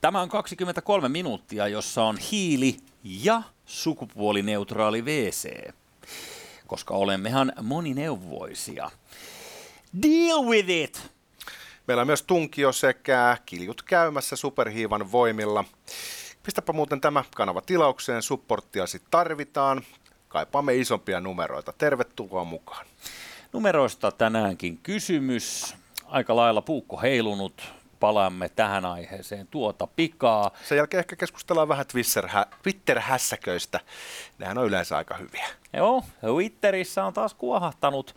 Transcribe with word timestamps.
Tämä 0.00 0.20
on 0.20 0.28
23 0.28 1.08
minuuttia, 1.08 1.68
jossa 1.68 2.04
on 2.04 2.18
hiili 2.18 2.76
ja 3.04 3.42
sukupuolineutraali 3.66 5.02
WC, 5.02 5.70
koska 6.66 6.94
olemmehan 6.94 7.52
monineuvoisia. 7.62 8.90
Deal 10.02 10.44
with 10.44 10.70
it! 10.70 11.10
Meillä 11.86 12.00
on 12.00 12.06
myös 12.06 12.22
tunkio 12.22 12.72
sekä 12.72 13.36
kiljut 13.46 13.82
käymässä 13.82 14.36
superhiivan 14.36 15.12
voimilla. 15.12 15.64
Pistäpä 16.42 16.72
muuten 16.72 17.00
tämä 17.00 17.24
kanava 17.36 17.60
tilaukseen, 17.60 18.22
supporttiasi 18.22 19.02
tarvitaan. 19.10 19.82
Kaipaamme 20.28 20.76
isompia 20.76 21.20
numeroita. 21.20 21.72
Tervetuloa 21.72 22.44
mukaan. 22.44 22.86
Numeroista 23.52 24.12
tänäänkin 24.12 24.78
kysymys. 24.82 25.74
Aika 26.06 26.36
lailla 26.36 26.62
puukko 26.62 27.00
heilunut. 27.00 27.77
Palaamme 28.00 28.48
tähän 28.48 28.84
aiheeseen 28.84 29.46
tuota 29.46 29.86
pikaa. 29.86 30.50
Sen 30.68 30.76
jälkeen 30.76 30.98
ehkä 30.98 31.16
keskustellaan 31.16 31.68
vähän 31.68 31.86
Twitter-hässäköistä. 32.62 33.80
Nehän 34.38 34.58
on 34.58 34.66
yleensä 34.66 34.96
aika 34.96 35.16
hyviä. 35.16 35.46
Joo, 35.72 36.04
Twitterissä 36.20 37.04
on 37.04 37.12
taas 37.12 37.34
kuohahtanut. 37.34 38.16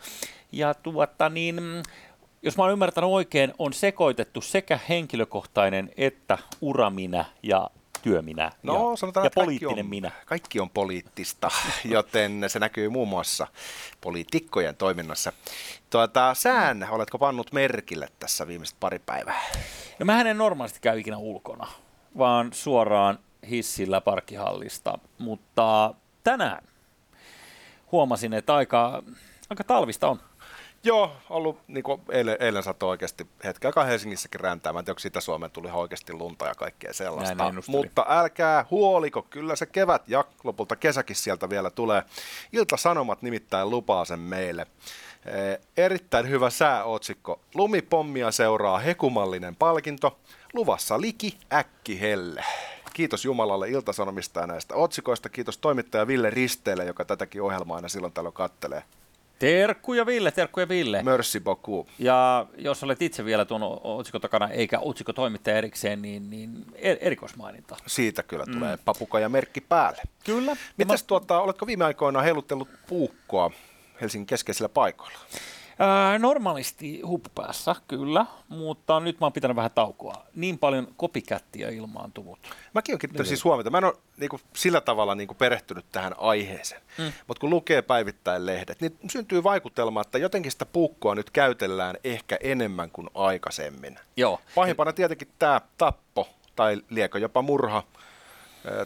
Ja 0.52 0.74
tuota 0.74 1.30
niin, 1.30 1.84
jos 2.42 2.58
mä 2.58 2.64
oon 2.64 2.72
ymmärtänyt 2.72 3.10
oikein, 3.10 3.54
on 3.60 3.74
sekoitettu 3.74 4.42
sekä 4.42 4.80
henkilökohtainen 4.90 5.92
että 5.98 6.38
uraminä 6.62 7.26
ja 7.44 7.70
työminä 8.02 8.52
no, 8.64 8.92
ja, 8.92 8.98
sanotaan, 8.98 9.24
ja 9.24 9.28
että 9.28 9.42
poliittinen 9.42 9.76
kaikki 9.76 9.86
on, 9.86 9.90
minä. 9.90 10.12
Kaikki 10.26 10.60
on 10.60 10.70
poliittista, 10.70 11.52
joten 11.86 12.44
se 12.48 12.60
näkyy 12.60 12.90
muun 12.90 13.08
muassa 13.08 13.48
poliitikkojen 14.02 14.76
toiminnassa. 14.76 15.34
Tuota, 15.90 16.34
sään, 16.34 16.88
oletko 16.92 17.18
pannut 17.18 17.52
merkille 17.52 18.08
tässä 18.20 18.48
viimeiset 18.48 18.78
pari 18.80 19.00
päivää? 19.00 19.42
No 20.00 20.06
mä 20.06 20.22
en 20.22 20.38
normaalisti 20.38 20.80
käy 20.82 21.00
ikinä 21.00 21.18
ulkona, 21.18 21.68
vaan 22.18 22.54
suoraan 22.54 23.20
hissillä 23.50 24.02
parkkihallista, 24.02 24.98
mutta 25.18 25.94
tänään 26.24 26.64
huomasin, 27.92 28.34
että 28.34 28.56
aika, 28.56 29.04
aika 29.50 29.64
talvista 29.64 30.08
on. 30.08 30.20
Joo, 30.84 31.12
ollut 31.30 31.60
niin 31.68 31.84
kuin 31.84 32.02
eilen, 32.10 32.38
eilen 32.40 32.64
sato 32.64 32.90
oikeasti 32.90 33.28
hetken 33.44 33.68
aikaa 33.68 33.84
Helsingissäkin 33.84 34.40
räntää. 34.40 34.74
Mä 34.74 34.80
en 34.80 34.86
tiedä, 34.86 34.92
onko 34.92 35.00
sitä 35.00 35.22
Suomeen 35.22 35.52
tuli 35.52 35.70
oikeasti 35.74 36.14
lunta 36.14 36.46
ja 36.46 36.56
kaikkea 36.56 36.94
sellaista. 36.94 37.54
Mutta 37.68 38.06
älkää 38.10 38.66
huoliko, 38.72 39.22
kyllä 39.22 39.56
se 39.56 39.66
kevät 39.66 40.02
ja 40.08 40.26
lopulta 40.44 40.76
kesäkin 40.76 41.16
sieltä 41.16 41.50
vielä 41.50 41.70
tulee. 41.70 42.04
Ilta-Sanomat 42.54 43.22
nimittäin 43.22 43.70
lupaa 43.70 44.06
sen 44.06 44.20
meille. 44.20 44.68
Eh, 45.26 45.60
erittäin 45.78 46.30
hyvä 46.30 46.50
sääotsikko. 46.50 47.40
Lumipommia 47.54 48.32
seuraa 48.32 48.80
hekumallinen 48.80 49.56
palkinto. 49.56 50.20
Luvassa 50.54 51.02
liki, 51.02 51.38
äkki, 51.54 52.02
helle. 52.02 52.44
Kiitos 52.94 53.26
Jumalalle 53.26 53.70
Iltasanomista 53.70 54.40
ja 54.40 54.48
näistä 54.48 54.76
otsikoista. 54.76 55.30
Kiitos 55.30 55.58
toimittaja 55.58 56.08
Ville 56.08 56.30
Risteelle, 56.30 56.86
joka 56.86 57.06
tätäkin 57.06 57.42
ohjelmaa 57.42 57.76
aina 57.76 57.88
silloin 57.88 58.14
tällöin 58.14 58.34
kattelee. 58.34 58.84
Terkkuja 59.42 60.06
Ville, 60.06 60.32
terkkuja 60.32 60.70
Ville. 60.70 61.04
Merci 61.04 61.40
beaucoup. 61.40 61.88
Ja 62.00 62.46
jos 62.58 62.84
olet 62.84 63.02
itse 63.02 63.26
vielä 63.26 63.46
tuon 63.46 63.62
otsikon 63.84 64.22
takana, 64.22 64.50
eikä 64.50 64.80
otsikko 64.80 65.14
toimittaja 65.14 65.58
erikseen, 65.58 66.02
niin, 66.02 66.30
niin 66.30 66.66
er, 66.76 66.98
erikoismaininta. 67.02 67.78
Siitä 67.88 68.24
kyllä 68.24 68.46
mm. 68.46 68.54
tulee 68.54 68.78
papuka 68.86 69.20
ja 69.20 69.30
merkki 69.30 69.62
päälle. 69.62 70.02
Kyllä. 70.24 70.56
Mitäs 70.78 71.04
mä... 71.04 71.08
tuota, 71.08 71.40
oletko 71.42 71.68
viime 71.68 71.86
aikoina 71.86 72.22
heiluttellut 72.22 72.70
puukkoa 72.88 73.52
Helsingin 74.02 74.26
keskeisillä 74.26 74.70
paikoilla? 74.70 75.20
Ää, 75.84 76.20
normaalisti 76.20 77.02
huppupäässä, 77.02 77.76
kyllä, 77.88 78.26
mutta 78.50 79.00
nyt 79.00 79.20
mä 79.20 79.26
oon 79.26 79.34
pitänyt 79.34 79.56
vähän 79.56 79.72
taukoa. 79.76 80.26
Niin 80.36 80.60
paljon 80.60 80.88
kopikättiä 80.98 81.70
ilmaantunut. 81.70 82.40
Mäkin 82.74 82.94
olen 82.94 83.00
kiinnittänyt 83.00 83.28
siis 83.28 83.44
huomiota. 83.44 83.70
Mä 83.70 83.78
en 83.78 83.84
ole 83.84 83.94
niin 84.18 84.30
kuin, 84.30 84.42
sillä 84.56 84.82
tavalla 84.82 85.16
niin 85.16 85.28
kuin, 85.28 85.38
perehtynyt 85.38 85.86
tähän 85.92 86.14
aiheeseen. 86.18 86.82
Mm. 86.98 87.14
Mutta 87.28 87.42
kun 87.42 87.50
lukee 87.50 87.82
päivittäin 87.82 88.46
lehdet, 88.46 88.82
niin 88.82 88.98
syntyy 89.10 89.44
vaikutelma, 89.44 90.02
että 90.02 90.18
jotenkin 90.18 90.52
sitä 90.52 90.66
puukkoa 90.66 91.16
nyt 91.16 91.30
käytellään 91.30 91.98
ehkä 92.04 92.38
enemmän 92.42 92.92
kuin 92.92 93.10
aikaisemmin. 93.16 94.00
Joo. 94.18 94.42
Pahimpana 94.56 94.94
tietenkin 94.94 95.28
tämä 95.40 95.62
tappo, 95.78 96.30
tai 96.56 96.82
liekö 96.90 97.20
jopa 97.20 97.42
murha, 97.42 97.84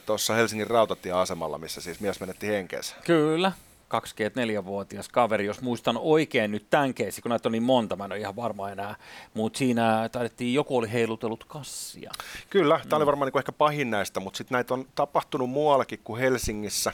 tuossa 0.05 0.33
Helsingin 0.33 0.67
rautatieasemalla, 0.67 1.57
missä 1.57 1.81
siis 1.81 1.99
mies 1.99 2.19
menetti 2.19 2.47
henkeensä. 2.47 2.95
Kyllä, 3.03 3.51
24-vuotias 3.93 5.09
kaveri, 5.09 5.45
jos 5.45 5.61
muistan 5.61 5.97
oikein 5.97 6.51
nyt 6.51 6.69
tämän 6.69 6.93
keisi, 6.93 7.21
kun 7.21 7.29
näitä 7.29 7.47
on 7.47 7.51
niin 7.51 7.63
monta, 7.63 7.95
mä 7.95 8.05
en 8.05 8.11
ole 8.11 8.19
ihan 8.19 8.35
varma 8.35 8.69
enää, 8.69 8.95
mutta 9.33 9.57
siinä 9.57 10.09
taidettiin, 10.11 10.53
joku 10.53 10.77
oli 10.77 10.91
heilutellut 10.91 11.43
kassia. 11.43 12.11
Kyllä, 12.49 12.79
tämä 12.79 12.89
mm. 12.89 12.97
oli 12.97 13.05
varmaan 13.05 13.31
niin 13.31 13.39
ehkä 13.39 13.51
pahin 13.51 13.91
näistä, 13.91 14.19
mutta 14.19 14.37
sitten 14.37 14.55
näitä 14.55 14.73
on 14.73 14.85
tapahtunut 14.95 15.49
muuallakin 15.49 15.99
kuin 16.03 16.21
Helsingissä, 16.21 16.91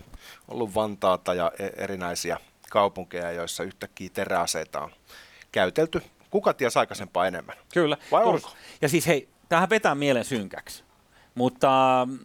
ollut 0.47 0.75
Vantaata 0.75 1.34
ja 1.34 1.51
e- 1.59 1.84
erinäisiä 1.84 2.38
kaupunkeja, 2.69 3.31
joissa 3.31 3.63
yhtäkkiä 3.63 4.09
teräaseita 4.13 4.81
on 4.81 4.91
käytelty. 5.51 6.01
Kuka 6.30 6.53
ties 6.53 6.78
aikaisempaa 6.78 7.28
enemmän? 7.28 7.56
Kyllä. 7.74 7.97
Vai 8.12 8.24
onko? 8.24 8.51
Ja 8.81 8.90
siis 8.90 9.07
hei, 9.07 9.30
tähän 9.50 9.69
vetää 9.69 9.96
mielen 9.96 10.25
synkäksi, 10.25 10.84
mutta 11.35 12.07
mm, 12.09 12.19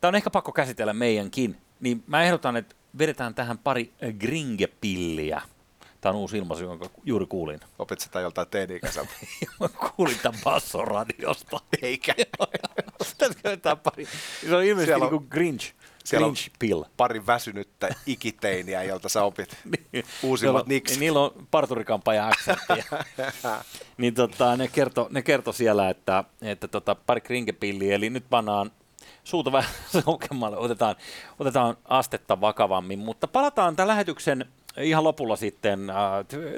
tämä 0.00 0.08
on 0.08 0.14
ehkä 0.14 0.30
pakko 0.30 0.52
käsitellä 0.52 0.92
meidänkin. 0.92 1.56
Niin 1.80 2.04
mä 2.06 2.22
ehdotan, 2.22 2.56
että 2.56 2.74
vedetään 2.98 3.34
tähän 3.34 3.58
pari 3.58 3.92
gringepilliä. 4.18 5.42
Tämä 6.00 6.12
on 6.12 6.20
uusi 6.20 6.38
ilmaisu, 6.38 6.64
jonka 6.64 6.90
juuri 7.04 7.26
kuulin. 7.26 7.60
Opit 7.78 8.00
sitä 8.00 8.20
joltain 8.20 8.48
teini-ikäiseltä? 8.48 9.12
kuulin 9.96 10.18
tämän 10.22 10.40
bassoradiosta. 10.44 11.60
Eikä. 11.82 12.14
Tätä 13.42 13.76
pari. 13.76 14.08
Se 14.48 14.56
on 14.56 14.64
ilmeisesti 14.64 14.86
Siellä 14.86 15.04
on... 15.04 15.12
niin 15.12 15.20
kuin 15.20 15.30
Grinch. 15.30 15.72
Siellä 16.04 16.26
on 16.26 16.34
pill. 16.58 16.82
pari 16.96 17.26
väsynyttä 17.26 17.88
ikiteiniä, 18.06 18.82
jolta 18.82 19.08
sä 19.08 19.22
opit 19.22 19.56
niin, 19.92 20.04
uusimmat 20.22 20.66
niksi. 20.66 21.00
Niillä 21.00 21.20
on 21.20 21.46
parturikampaja 21.50 22.30
niin 23.98 24.14
tota, 24.14 24.56
ne 24.56 24.68
kertoi 24.68 25.06
ne 25.10 25.22
kerto 25.22 25.52
siellä, 25.52 25.90
että, 25.90 26.24
että 26.42 26.68
tota, 26.68 26.94
pari 26.94 27.20
kringepilliä, 27.20 27.94
eli 27.94 28.10
nyt 28.10 28.24
pannaan 28.30 28.70
suuta 29.24 29.52
vähän 29.52 29.70
otetaan, 30.56 30.96
otetaan 31.38 31.76
astetta 31.84 32.40
vakavammin, 32.40 32.98
mutta 32.98 33.28
palataan 33.28 33.76
tämän 33.76 33.88
lähetyksen 33.88 34.46
ihan 34.80 35.04
lopulla 35.04 35.36
sitten 35.36 35.90
äh, 35.90 35.96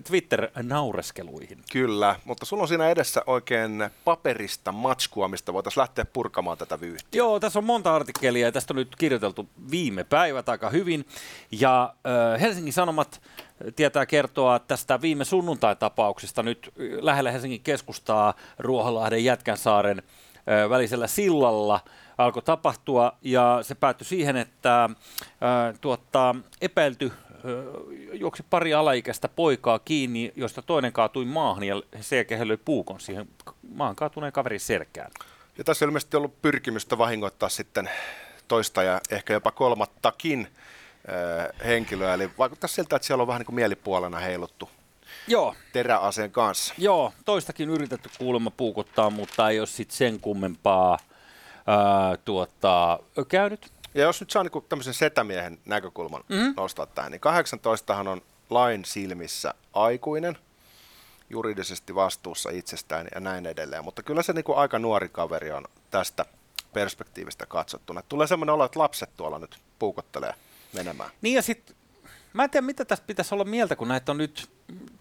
Twitter-naureskeluihin. 0.04 1.58
Kyllä, 1.72 2.16
mutta 2.24 2.46
sulla 2.46 2.62
on 2.62 2.68
siinä 2.68 2.88
edessä 2.88 3.22
oikein 3.26 3.90
paperista 4.04 4.72
matskua, 4.72 5.28
mistä 5.28 5.52
voitaisiin 5.52 5.80
lähteä 5.80 6.04
purkamaan 6.04 6.58
tätä 6.58 6.80
vyyhtiä. 6.80 7.18
Joo, 7.18 7.40
tässä 7.40 7.58
on 7.58 7.64
monta 7.64 7.94
artikkelia 7.94 8.46
ja 8.46 8.52
tästä 8.52 8.72
on 8.72 8.76
nyt 8.76 8.96
kirjoiteltu 8.96 9.48
viime 9.70 10.04
päivät 10.04 10.48
aika 10.48 10.70
hyvin. 10.70 11.06
Ja 11.50 11.94
äh, 12.06 12.40
Helsingin 12.40 12.72
Sanomat 12.72 13.22
tietää 13.76 14.06
kertoa 14.06 14.58
tästä 14.58 15.00
viime 15.00 15.24
sunnuntai-tapauksesta 15.24 16.42
nyt 16.42 16.72
lähellä 17.00 17.30
Helsingin 17.30 17.62
keskustaa 17.62 18.34
Ruoholahden 18.58 19.24
Jätkänsaaren 19.24 19.98
äh, 19.98 20.70
välisellä 20.70 21.06
sillalla– 21.06 21.80
alkoi 22.18 22.42
tapahtua 22.42 23.12
ja 23.22 23.58
se 23.62 23.74
päättyi 23.74 24.06
siihen, 24.06 24.36
että 24.36 24.90
ää, 25.40 25.74
tuota, 25.80 26.34
epäilty 26.60 27.12
juoksi 28.12 28.44
pari 28.50 28.74
alaikäistä 28.74 29.28
poikaa 29.28 29.78
kiinni, 29.78 30.32
josta 30.36 30.62
toinen 30.62 30.92
kaatui 30.92 31.24
maahan 31.24 31.62
ja 31.64 31.82
sen 32.00 32.16
jälkeen 32.16 32.48
löi 32.48 32.56
puukon 32.56 33.00
siihen 33.00 33.28
maahan 33.74 33.96
kaatuneen 33.96 34.32
kaverin 34.32 34.60
selkään. 34.60 35.10
Ja 35.58 35.64
tässä 35.64 35.84
on 35.84 35.88
ilmeisesti 35.88 36.16
ollut 36.16 36.42
pyrkimystä 36.42 36.98
vahingoittaa 36.98 37.48
sitten 37.48 37.90
toista 38.48 38.82
ja 38.82 39.00
ehkä 39.10 39.32
jopa 39.32 39.50
kolmattakin 39.50 40.48
äh, 41.08 41.66
henkilöä. 41.66 42.14
Eli 42.14 42.30
vaikuttaa 42.38 42.68
siltä, 42.68 42.96
että 42.96 43.06
siellä 43.06 43.22
on 43.22 43.26
vähän 43.26 43.40
niin 43.40 43.46
kuin 43.46 43.56
mielipuolena 43.56 44.18
heiluttu 44.18 44.70
Joo. 45.28 45.54
teräaseen 45.72 46.30
kanssa. 46.30 46.74
Joo, 46.78 47.12
toistakin 47.24 47.70
yritetty 47.70 48.10
kuulemma 48.18 48.50
puukottaa, 48.50 49.10
mutta 49.10 49.50
ei 49.50 49.58
ole 49.60 49.66
sitten 49.66 49.96
sen 49.96 50.20
kummempaa 50.20 50.98
ää, 51.66 52.16
tuota, 52.16 52.98
käynyt. 53.28 53.72
Ja 53.94 54.02
jos 54.02 54.20
nyt 54.20 54.30
saa 54.30 54.42
niin 54.42 54.64
tämmöisen 54.68 54.94
setämiehen 54.94 55.58
näkökulman 55.64 56.24
mm-hmm. 56.28 56.54
nostaa 56.56 56.86
tähän, 56.86 57.12
niin 57.12 57.20
18 57.20 57.96
on 57.96 58.22
lain 58.50 58.84
silmissä 58.84 59.54
aikuinen, 59.72 60.38
juridisesti 61.30 61.94
vastuussa 61.94 62.50
itsestään 62.50 63.08
ja 63.14 63.20
näin 63.20 63.46
edelleen. 63.46 63.84
Mutta 63.84 64.02
kyllä 64.02 64.22
se 64.22 64.32
niin 64.32 64.44
kuin 64.44 64.58
aika 64.58 64.78
nuori 64.78 65.08
kaveri 65.08 65.52
on 65.52 65.64
tästä 65.90 66.24
perspektiivistä 66.72 67.46
katsottuna. 67.46 68.02
Tulee 68.02 68.26
semmoinen 68.26 68.54
olo, 68.54 68.64
että 68.64 68.78
lapset 68.78 69.10
tuolla 69.16 69.38
nyt 69.38 69.58
puukottelee 69.78 70.34
menemään. 70.72 71.10
Niin 71.22 71.34
ja 71.34 71.42
sitten, 71.42 71.76
mä 72.32 72.44
en 72.44 72.50
tiedä 72.50 72.66
mitä 72.66 72.84
tästä 72.84 73.06
pitäisi 73.06 73.34
olla 73.34 73.44
mieltä, 73.44 73.76
kun 73.76 73.88
näitä 73.88 74.12
on 74.12 74.18
nyt, 74.18 74.50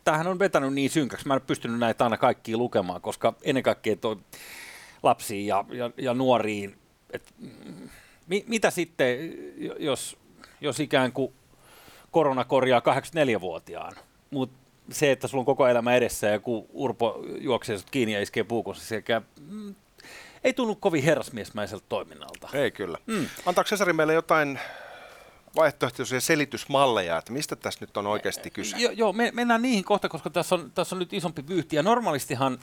tämähän 0.03 0.27
on 0.27 0.39
vetänyt 0.39 0.73
niin 0.73 0.89
synkäksi, 0.89 1.27
mä 1.27 1.33
en 1.33 1.41
pystynyt 1.41 1.79
näitä 1.79 2.03
aina 2.03 2.17
kaikkia 2.17 2.57
lukemaan, 2.57 3.01
koska 3.01 3.33
ennen 3.41 3.63
kaikkea 3.63 3.95
toi 3.95 4.17
lapsiin 5.05 5.47
ja, 5.47 5.65
ja, 5.69 5.91
ja 5.97 6.13
nuoriin. 6.13 6.75
Et, 7.13 7.33
mi, 8.27 8.45
mitä 8.47 8.69
sitten, 8.71 9.17
jos, 9.79 10.17
jos 10.61 10.79
ikään 10.79 11.11
kuin 11.11 11.33
korona 12.11 12.43
korjaa 12.43 12.79
84-vuotiaan, 12.79 13.93
mutta 14.29 14.57
se, 14.91 15.11
että 15.11 15.27
sulla 15.27 15.41
on 15.41 15.45
koko 15.45 15.67
elämä 15.67 15.95
edessä 15.95 16.27
ja 16.27 16.39
kun 16.39 16.65
Urpo 16.73 17.23
juoksee 17.37 17.77
sut 17.77 17.89
kiinni 17.89 18.13
ja 18.13 18.21
iskee 18.21 18.43
puukossa 18.43 18.85
sekä 18.85 19.21
mm, 19.49 19.75
ei 20.43 20.53
tunnu 20.53 20.75
kovin 20.75 21.03
herrasmiesmäiseltä 21.03 21.85
toiminnalta. 21.89 22.49
Ei 22.53 22.71
kyllä. 22.71 22.97
Mm. 23.05 23.27
Antaako 23.45 23.67
Cesari 23.67 23.93
meille 23.93 24.13
jotain 24.13 24.59
vaihtoehtoisia 25.55 26.21
selitysmalleja, 26.21 27.17
että 27.17 27.33
mistä 27.33 27.55
tässä 27.55 27.79
nyt 27.81 27.97
on 27.97 28.07
oikeasti 28.07 28.49
kyse? 28.49 28.77
Jo, 28.77 28.91
joo, 28.91 29.13
me, 29.13 29.31
mennään 29.33 29.61
niihin 29.61 29.83
kohta, 29.83 30.09
koska 30.09 30.29
tässä 30.29 30.55
on, 30.55 30.71
tässä 30.75 30.95
on 30.95 30.99
nyt 30.99 31.13
isompi 31.13 31.47
vyyhti. 31.47 31.75
Ja 31.75 31.83
normaalistihan 31.83 32.59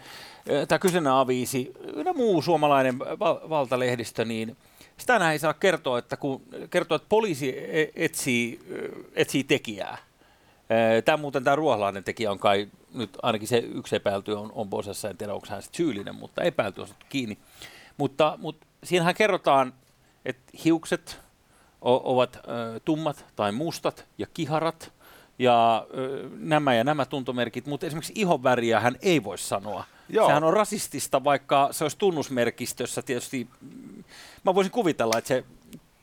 tämä 0.68 0.78
kyseinen 0.78 1.12
aviisi 1.12 1.72
ja 2.04 2.12
muu 2.12 2.42
suomalainen 2.42 2.98
val- 2.98 3.48
valtalehdistö, 3.48 4.24
niin 4.24 4.56
sitä 4.96 5.32
ei 5.32 5.38
saa 5.38 5.54
kertoa, 5.54 5.98
että 5.98 6.16
kun 6.16 6.42
kertoo, 6.70 6.96
että 6.96 7.08
poliisi 7.08 7.48
e, 7.58 7.88
etsii, 7.96 8.60
etsii 9.14 9.44
tekijää. 9.44 9.98
Tämä 11.04 11.16
muuten 11.16 11.44
tämä 11.44 11.56
ruoholainen 11.56 12.04
tekijä 12.04 12.30
on 12.30 12.38
kai, 12.38 12.68
nyt 12.94 13.18
ainakin 13.22 13.48
se 13.48 13.58
yksi 13.58 13.96
epäilty 13.96 14.32
on, 14.32 14.52
on 14.54 14.68
Bosessa, 14.68 15.10
en 15.10 15.16
tiedä 15.16 15.34
onko 15.34 15.46
hän 15.50 15.62
syyllinen, 15.72 16.14
mutta 16.14 16.42
epäilty 16.42 16.80
on 16.80 16.88
kiinni. 17.08 17.38
Mutta, 17.96 18.38
mutta 18.40 18.66
siinähän 18.84 19.14
kerrotaan, 19.14 19.72
että 20.24 20.42
hiukset, 20.64 21.18
ovat 21.82 22.38
tummat 22.84 23.24
tai 23.36 23.52
mustat 23.52 24.06
ja 24.18 24.26
kiharat 24.34 24.92
ja 25.38 25.86
nämä 26.38 26.74
ja 26.74 26.84
nämä 26.84 27.04
tuntomerkit, 27.04 27.66
mutta 27.66 27.86
esimerkiksi 27.86 28.12
ihonväriä 28.16 28.80
hän 28.80 28.96
ei 29.02 29.24
voi 29.24 29.38
sanoa. 29.38 29.84
Joo. 30.08 30.26
Sehän 30.26 30.44
on 30.44 30.52
rasistista, 30.52 31.24
vaikka 31.24 31.68
se 31.70 31.84
olisi 31.84 31.98
tunnusmerkistössä 31.98 33.02
tietysti. 33.02 33.48
Mä 34.44 34.54
voisin 34.54 34.72
kuvitella, 34.72 35.18
että 35.18 35.28
se 35.28 35.44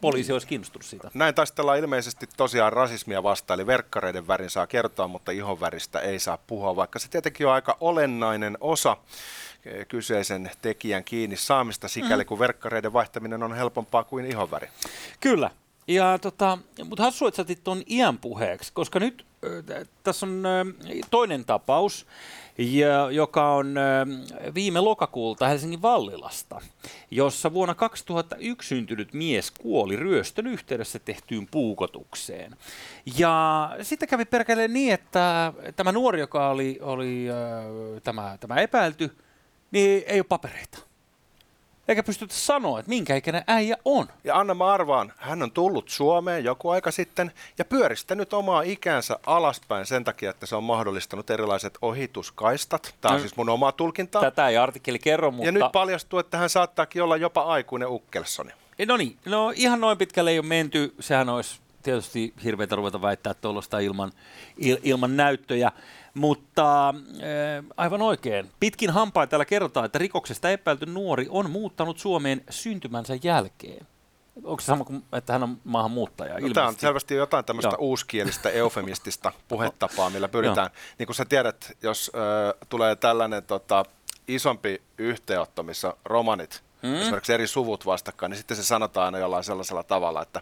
poliisi 0.02 0.34
olisi 0.34 0.48
kiinnostunut 0.48 0.86
siitä. 0.86 1.12
Näin 1.14 1.36
taistellaan 1.36 1.80
ilmeisesti 1.80 2.28
tosiaan 2.38 2.74
rasismia 2.74 3.24
vastaan, 3.24 3.60
eli 3.60 3.68
verkkareiden 3.68 4.28
värin 4.28 4.50
saa 4.50 4.68
kertoa, 4.68 5.08
mutta 5.08 5.32
ihonväristä 5.32 6.00
ei 6.00 6.20
saa 6.20 6.38
puhua, 6.48 6.76
vaikka 6.76 7.00
se 7.00 7.10
tietenkin 7.10 7.48
on 7.48 7.54
aika 7.54 7.78
olennainen 7.80 8.58
osa 8.62 8.98
kyseisen 9.88 10.52
tekijän 10.62 11.04
kiinni 11.04 11.36
saamista, 11.36 11.88
sikäli 11.88 12.24
mm. 12.24 12.28
kun 12.28 12.40
verkkareiden 12.40 12.94
vaihtaminen 12.94 13.44
on 13.44 13.56
helpompaa 13.56 14.04
kuin 14.04 14.26
ihonväri. 14.26 14.70
Kyllä, 15.20 15.52
ja 15.90 16.20
tota, 16.20 16.58
mutta 16.86 17.04
hassu, 17.04 17.28
että 17.28 17.44
sä 17.48 17.56
tuon 17.64 17.84
iän 17.90 18.18
puheeksi, 18.18 18.74
koska 18.74 19.00
nyt 19.00 19.26
tässä 20.04 20.26
on 20.26 20.44
toinen 21.12 21.46
tapaus, 21.46 22.06
ja, 22.58 23.12
joka 23.12 23.52
on 23.54 23.76
viime 24.56 24.80
lokakuulta 24.80 25.48
Helsingin 25.48 25.82
Vallilasta, 25.82 26.62
jossa 27.12 27.54
vuonna 27.54 27.76
2001 27.76 28.68
syntynyt 28.68 29.14
mies 29.14 29.52
kuoli 29.52 29.96
ryöstön 29.96 30.48
yhteydessä 30.48 31.00
tehtyyn 31.00 31.48
puukotukseen. 31.52 32.56
Ja 33.18 33.70
sitten 33.82 34.10
kävi 34.10 34.26
perkele 34.26 34.68
niin, 34.68 34.94
että 34.94 35.54
tämä 35.76 35.92
nuori, 35.92 36.20
joka 36.20 36.50
oli, 36.50 36.80
oli 36.82 37.28
tämä, 38.04 38.38
tämä 38.40 38.56
epäilty, 38.56 39.16
niin 39.72 40.04
ei 40.08 40.20
ole 40.20 40.26
papereita 40.30 40.89
eikä 41.90 42.04
pystytä 42.04 42.34
sanoa, 42.34 42.80
että 42.80 42.90
minkä 42.90 43.16
ikäinen 43.16 43.44
äijä 43.48 43.78
on. 43.86 44.08
Ja 44.24 44.40
anna 44.40 44.54
mä 44.54 44.66
arvaan, 44.66 45.14
hän 45.18 45.44
on 45.44 45.52
tullut 45.52 45.90
Suomeen 45.90 46.44
joku 46.44 46.70
aika 46.70 46.92
sitten 46.92 47.32
ja 47.58 47.66
pyöristänyt 47.66 48.34
omaa 48.34 48.62
ikänsä 48.62 49.20
alaspäin 49.26 49.86
sen 49.86 50.04
takia, 50.04 50.30
että 50.30 50.46
se 50.46 50.56
on 50.56 50.64
mahdollistanut 50.64 51.30
erilaiset 51.30 51.78
ohituskaistat. 51.82 52.96
Tämä 53.02 53.14
on 53.14 53.18
no, 53.18 53.22
siis 53.22 53.38
mun 53.38 53.50
omaa 53.50 53.72
tulkintaa. 53.72 54.22
Tätä 54.22 54.48
ei 54.48 54.58
artikkeli 54.58 55.00
kerro, 55.00 55.32
mutta... 55.32 55.46
Ja 55.46 55.52
nyt 55.52 55.72
paljastuu, 55.74 56.20
että 56.20 56.38
hän 56.38 56.50
saattaakin 56.50 57.04
olla 57.04 57.18
jopa 57.18 57.42
aikuinen 57.42 57.90
Ukkelsoni. 57.90 58.52
No 58.88 58.98
niin, 58.98 59.18
no 59.26 59.54
ihan 59.56 59.82
noin 59.82 59.98
pitkälle 59.98 60.32
ei 60.32 60.40
ole 60.40 60.48
menty. 60.48 60.94
Sehän 61.00 61.30
olisi 61.30 61.60
tietysti 61.84 62.34
hirveätä 62.44 62.76
ruveta 62.76 63.02
väittää 63.02 63.34
tuollaista 63.34 63.80
ilman, 63.80 64.12
il, 64.58 64.78
ilman 64.84 65.18
näyttöjä. 65.18 65.72
Mutta 66.14 66.90
äh, 66.90 66.96
aivan 67.78 68.02
oikein. 68.02 68.50
Pitkin 68.60 68.90
hampain 68.90 69.30
täällä 69.30 69.46
kerrotaan, 69.46 69.86
että 69.86 70.00
rikoksesta 70.00 70.50
epäilty 70.50 70.86
nuori 70.86 71.28
on 71.30 71.50
muuttanut 71.50 72.00
Suomeen 72.00 72.42
syntymänsä 72.50 73.18
jälkeen. 73.24 73.88
Onko 74.44 74.62
se 74.62 74.66
sama 74.66 74.84
kuin, 74.84 75.04
että 75.14 75.34
hän 75.34 75.44
on 75.44 75.58
maahanmuuttaja? 75.64 76.40
No, 76.40 76.50
tämä 76.54 76.68
on 76.68 76.76
selvästi 76.76 77.16
jotain 77.16 77.46
tämmöistä 77.46 77.70
Joo. 77.70 77.78
uuskielistä, 77.80 78.50
eufemistista 78.50 79.32
puhetapaa, 79.48 80.10
millä 80.10 80.28
pyritään. 80.28 80.70
niin 81.00 81.08
kuin 81.08 81.16
sä 81.16 81.26
tiedät, 81.26 81.72
jos 81.82 82.12
äh, 82.16 82.68
tulee 82.70 82.96
tällainen 82.96 83.44
tota, 83.44 83.86
isompi 84.28 84.82
yhteenotto, 84.98 85.64
missä 85.64 85.94
romanit, 86.06 86.64
hmm. 86.84 86.96
esimerkiksi 86.96 87.34
eri 87.34 87.48
suvut 87.48 87.86
vastakkain, 87.86 88.30
niin 88.30 88.38
sitten 88.38 88.58
se 88.58 88.64
sanotaan 88.64 89.06
aina 89.06 89.18
jollain 89.18 89.44
sellaisella 89.44 89.84
tavalla, 89.84 90.22
että 90.22 90.42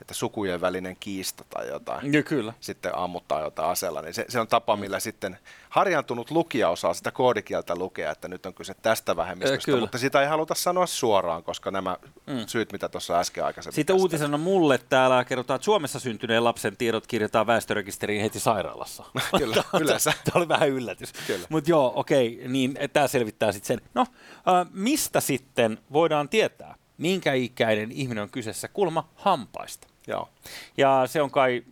että 0.00 0.14
sukujen 0.14 0.60
välinen 0.60 0.96
kiista 1.00 1.44
tai 1.50 1.68
jotain. 1.68 2.12
Ja 2.12 2.22
kyllä. 2.22 2.52
Sitten 2.60 2.96
ammuttaa 2.96 3.40
jotain 3.40 3.70
aseella. 3.70 4.02
Niin 4.02 4.14
se, 4.14 4.24
se 4.28 4.40
on 4.40 4.48
tapa, 4.48 4.76
millä 4.76 4.96
mm. 4.96 5.00
sitten 5.00 5.38
harjantunut 5.68 6.30
lukija 6.30 6.68
osaa 6.68 6.94
sitä 6.94 7.10
koodikieltä 7.10 7.76
lukea, 7.76 8.10
että 8.10 8.28
nyt 8.28 8.46
on 8.46 8.54
kyse 8.54 8.74
tästä 8.74 9.16
vähemmistöstä, 9.16 9.76
mutta 9.76 9.98
sitä 9.98 10.20
ei 10.20 10.28
haluta 10.28 10.54
sanoa 10.54 10.86
suoraan, 10.86 11.42
koska 11.42 11.70
nämä 11.70 11.96
mm. 12.26 12.46
syyt, 12.46 12.72
mitä 12.72 12.88
tuossa 12.88 13.18
äsken 13.18 13.44
aikaisemmin 13.44 13.74
Sitten 13.74 13.96
tästä. 13.96 14.02
uutisena 14.02 14.38
mulle 14.38 14.78
täällä 14.78 15.24
kerrotaan, 15.24 15.56
että 15.56 15.64
Suomessa 15.64 16.00
syntyneen 16.00 16.44
lapsen 16.44 16.76
tiedot 16.76 17.06
kirjataan 17.06 17.46
väestörekisteriin 17.46 18.22
heti 18.22 18.40
sairaalassa. 18.40 19.04
kyllä, 19.38 19.64
yleensä. 19.80 20.12
Tämä 20.24 20.32
oli 20.40 20.48
vähän 20.48 20.68
yllätys. 20.68 21.12
Mutta 21.48 21.70
joo, 21.70 21.92
okei, 21.94 22.42
niin 22.48 22.78
tämä 22.92 23.06
selvittää 23.06 23.52
sitten 23.52 23.66
sen. 23.78 23.88
No, 23.94 24.00
äh, 24.00 24.66
mistä 24.72 25.20
sitten 25.20 25.69
voidaan 25.92 26.28
tietää, 26.28 26.74
minkä 26.98 27.32
ikäinen 27.32 27.92
ihminen 27.92 28.22
on 28.22 28.30
kyseessä? 28.30 28.68
Kulma 28.68 29.08
hampaista. 29.14 29.88
Joo. 30.06 30.28
Ja 30.76 31.02
se 31.06 31.22
on 31.22 31.30
kai, 31.30 31.64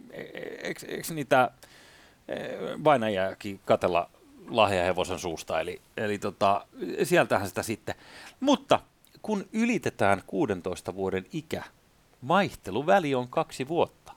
eikö, 0.63 0.87
eikö 0.87 1.15
niitä 1.15 1.51
e, 2.29 2.35
vainajiakin 2.85 3.61
katella 3.65 4.11
lahjahevosen 4.49 5.19
suusta, 5.19 5.61
eli, 5.61 5.81
eli 5.97 6.19
tota, 6.19 6.67
sieltähän 7.03 7.49
sitä 7.49 7.63
sitten. 7.63 7.95
Mutta 8.41 8.81
kun 9.23 9.49
ylitetään 9.53 10.23
16 10.27 10.95
vuoden 10.95 11.27
ikä, 11.33 11.63
vaihteluväli 12.29 13.15
on 13.15 13.29
kaksi 13.29 13.69
vuotta. 13.69 14.13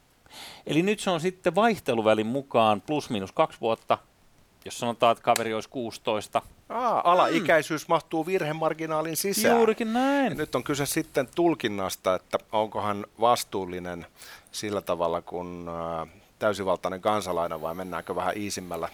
Eli 0.66 0.82
nyt 0.82 1.00
se 1.00 1.10
on 1.10 1.22
sitten 1.22 1.56
vaihteluvälin 1.56 2.28
mukaan 2.28 2.82
plus 2.82 3.10
minus 3.10 3.32
kaksi 3.32 3.62
vuotta, 3.62 3.98
jos 4.66 4.80
sanotaan, 4.80 5.12
että 5.12 5.24
kaveri 5.24 5.54
olisi 5.54 5.70
16. 5.70 6.42
Aa, 6.70 7.12
alaikäisyys 7.12 7.88
mm. 7.88 7.92
mahtuu 7.92 8.26
virhemarginaalin 8.26 9.18
sisään. 9.18 9.58
Juurikin 9.58 9.94
näin. 9.94 10.30
Ja 10.30 10.36
nyt 10.36 10.56
on 10.56 10.64
kyse 10.64 10.86
sitten 10.86 11.28
tulkinnasta, 11.36 12.16
että 12.16 12.38
onko 12.52 12.82
hän 12.82 13.06
vastuullinen 13.20 14.06
sillä 14.52 14.82
tavalla 14.82 15.22
kuin 15.22 15.66
täysivaltainen 16.40 17.02
kansalainen 17.02 17.62
vai 17.62 17.76
mennäänkö 17.76 18.16
vähän 18.16 18.38
iisimmällä 18.38 18.90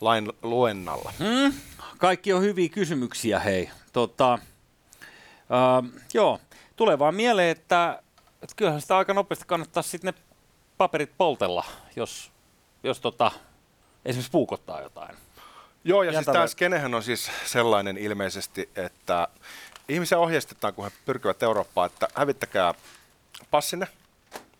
lain 0.00 0.32
luennalla? 0.42 1.12
Mm. 1.18 1.52
Kaikki 1.98 2.32
on 2.32 2.42
hyviä 2.42 2.68
kysymyksiä, 2.68 3.38
hei. 3.38 3.70
Tota, 3.92 4.34
uh, 4.34 6.00
joo, 6.14 6.40
tulee 6.76 6.98
vaan 6.98 7.14
mieleen, 7.14 7.50
että, 7.50 8.02
että 8.42 8.56
kyllähän 8.56 8.80
sitä 8.80 8.96
aika 8.96 9.14
nopeasti 9.14 9.44
kannattaa 9.46 9.82
sitten 9.82 10.14
ne 10.14 10.22
paperit 10.78 11.10
poltella, 11.18 11.64
jos, 11.96 12.32
jos 12.82 13.00
tota, 13.00 13.30
esimerkiksi 14.04 14.32
puukottaa 14.32 14.80
jotain. 14.80 15.16
Joo, 15.84 16.02
ja 16.02 16.12
siis 16.12 16.26
tämä 16.26 16.46
skenehän 16.46 16.94
on 16.94 17.02
siis 17.02 17.30
sellainen 17.44 17.98
ilmeisesti, 17.98 18.70
että 18.76 19.28
ihmisiä 19.88 20.18
ohjeistetaan, 20.18 20.74
kun 20.74 20.84
he 20.84 20.90
pyrkivät 21.04 21.42
Eurooppaan, 21.42 21.86
että 21.86 22.08
hävittäkää 22.14 22.74
passinne. 23.50 23.88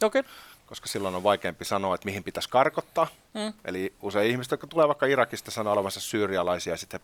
Okei. 0.03 0.21
Okay 0.21 0.33
koska 0.73 0.88
silloin 0.88 1.14
on 1.14 1.23
vaikeampi 1.23 1.64
sanoa, 1.64 1.95
että 1.95 2.05
mihin 2.05 2.25
pitäisi 2.25 2.49
karkottaa. 2.49 3.07
Mm. 3.35 3.52
Eli 3.64 3.93
usein 4.02 4.31
ihmiset, 4.31 4.50
jotka 4.50 4.67
tulee 4.67 4.88
vaikka 4.88 5.07
Irakista, 5.07 5.50
sanoo 5.50 5.73
olevansa 5.73 6.00
syyrialaisia, 6.00 6.76
sitten 6.76 7.00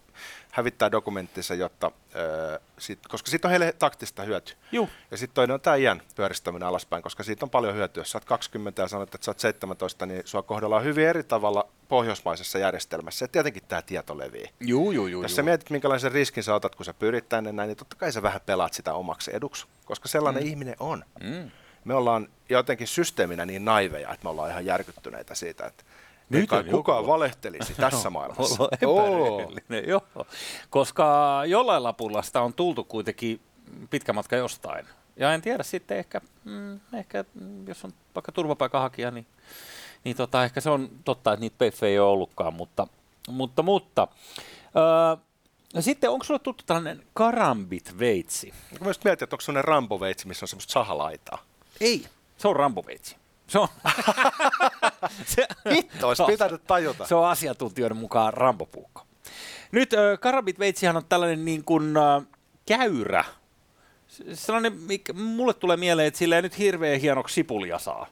hävittää 0.52 0.92
dokumenttinsa, 0.92 1.54
jotta, 1.54 1.87
äh, 1.87 2.60
sit, 2.78 2.98
koska 3.08 3.30
siitä 3.30 3.48
on 3.48 3.50
heille 3.50 3.75
taktista 3.78 4.22
hyötyä. 4.22 4.56
Juh. 4.72 4.88
Ja 5.10 5.16
sitten 5.16 5.34
toinen 5.34 5.54
on 5.54 5.60
tämä 5.60 5.76
iän 5.76 6.02
pyöristäminen 6.14 6.68
alaspäin, 6.68 7.02
koska 7.02 7.22
siitä 7.22 7.44
on 7.46 7.50
paljon 7.50 7.75
hyötyä. 7.75 8.00
Jos 8.00 8.10
sä 8.10 8.18
oot 8.18 8.25
20 8.25 8.82
ja 8.82 8.88
sanot, 8.88 9.14
että 9.14 9.25
sä 9.25 9.30
oot 9.30 9.40
17, 9.40 10.06
niin 10.06 10.22
sua 10.25 10.42
kohdellaan 10.42 10.84
hyvin 10.84 11.08
eri 11.08 11.25
tavalla 11.25 11.68
pohjoismaisessa 11.88 12.58
järjestelmässä. 12.58 13.25
Ja 13.25 13.28
tietenkin 13.28 13.62
tämä 13.68 13.82
tieto 13.82 14.18
levii. 14.18 14.50
Juu, 14.60 14.92
juu, 14.92 15.06
juu, 15.06 15.22
Jos 15.22 15.37
sä 15.37 15.42
mietit, 15.42 15.70
minkälaisen 15.70 16.12
riskin 16.12 16.42
sä 16.42 16.54
otat, 16.54 16.75
kun 16.75 16.87
sä 16.87 16.94
pyrit 16.94 17.28
tänne 17.28 17.52
näin, 17.52 17.68
niin 17.68 17.76
totta 17.76 17.96
kai 17.96 18.12
sä 18.12 18.22
vähän 18.22 18.40
pelaat 18.46 18.75
sitä 18.75 18.94
omaksi 18.94 19.30
eduksi, 19.34 19.66
koska 19.84 20.08
sellainen 20.08 20.42
mm. 20.42 20.48
ihminen 20.48 20.76
on. 20.80 21.04
Mm 21.20 21.50
me 21.85 21.94
ollaan 21.94 22.28
jotenkin 22.49 22.87
systeeminä 22.87 23.47
niin 23.47 23.64
naiveja, 23.64 24.12
että 24.12 24.25
me 24.25 24.30
ollaan 24.30 24.50
ihan 24.50 24.64
järkyttyneitä 24.66 25.35
siitä, 25.35 25.66
että 25.66 25.85
nyt 26.30 26.50
kukaan 26.70 26.99
joku... 26.99 27.06
valehtelisi 27.06 27.75
tässä 27.80 28.11
maailmassa. 28.11 28.68
Oh. 28.87 29.49
Joo. 29.87 30.02
Koska 30.70 31.42
jollain 31.47 31.82
lapullasta 31.82 32.40
on 32.40 32.54
tultu 32.54 32.85
kuitenkin 32.85 33.40
pitkä 33.90 34.12
matka 34.12 34.37
jostain. 34.37 34.87
Ja 35.16 35.35
en 35.35 35.42
tiedä 35.42 35.62
sitten 35.62 35.99
ehkä, 35.99 36.20
mm, 36.44 36.80
ehkä 36.92 37.25
jos 37.66 37.85
on 37.85 37.92
vaikka 38.14 38.32
turvapaikanhakija, 38.32 39.11
niin, 39.11 39.26
niin 40.04 40.16
tota, 40.16 40.44
ehkä 40.44 40.61
se 40.61 40.70
on 40.70 40.90
totta, 41.04 41.32
että 41.32 41.40
niitä 41.40 41.58
peffejä 41.58 41.90
ei 41.90 41.99
ole 41.99 42.11
ollutkaan, 42.11 42.54
mutta, 42.54 42.87
mutta, 43.28 43.62
mutta 43.62 44.08
öö, 44.76 45.82
sitten 45.82 46.11
onko 46.11 46.25
sulle 46.25 46.40
tuttu 46.40 46.64
tällainen 46.66 47.02
karambit-veitsi? 47.14 48.52
Mä 48.80 48.87
mietin, 49.04 49.25
että 49.25 49.35
onko 49.35 49.40
sellainen 49.40 49.64
rambo-veitsi, 49.64 50.28
missä 50.28 50.44
on 50.44 50.49
semmoista 50.49 50.73
sahalaitaa? 50.73 51.48
Ei, 51.80 52.06
se 52.37 52.49
on 52.49 52.56
ramboveitsi. 52.56 53.16
Se 53.47 53.58
on... 53.58 53.68
se... 55.35 55.47
Hitto, 55.70 56.08
olisi 56.08 56.23
pitänyt 56.26 56.66
tajuta. 56.66 57.06
Se 57.06 57.14
on 57.14 57.28
asiantuntijoiden 57.28 57.97
mukaan 57.97 58.35
rambopuukko. 58.35 59.02
Nyt 59.73 59.90
karabit 60.20 60.58
veitsihän 60.58 60.97
on 60.97 61.04
tällainen 61.08 61.44
niin 61.44 61.64
kuin, 61.64 61.97
äh, 61.97 62.23
käyrä 62.66 63.25
sellainen, 64.35 64.73
mikä 64.73 65.12
mulle 65.12 65.54
tulee 65.54 65.76
mieleen, 65.76 66.08
että 66.08 66.18
sillä 66.18 66.37
ei 66.37 66.42
nyt 66.42 66.58
hirveän 66.58 67.00
hieno 67.00 67.25
sipulia 67.28 67.78
saa, 67.78 68.06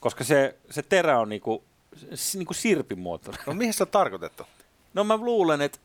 koska 0.00 0.24
se, 0.24 0.56
se 0.70 0.82
terä 0.82 1.18
on 1.20 1.28
niinku, 1.28 1.64
niinku 2.34 2.54
sirpin 2.54 2.98
muotoinen. 2.98 3.42
No 3.46 3.54
mihin 3.54 3.74
se 3.74 3.82
on 3.82 3.88
tarkoitettu? 3.88 4.42
No 4.94 5.04
mä 5.04 5.16
luulen, 5.16 5.60
että 5.60 5.78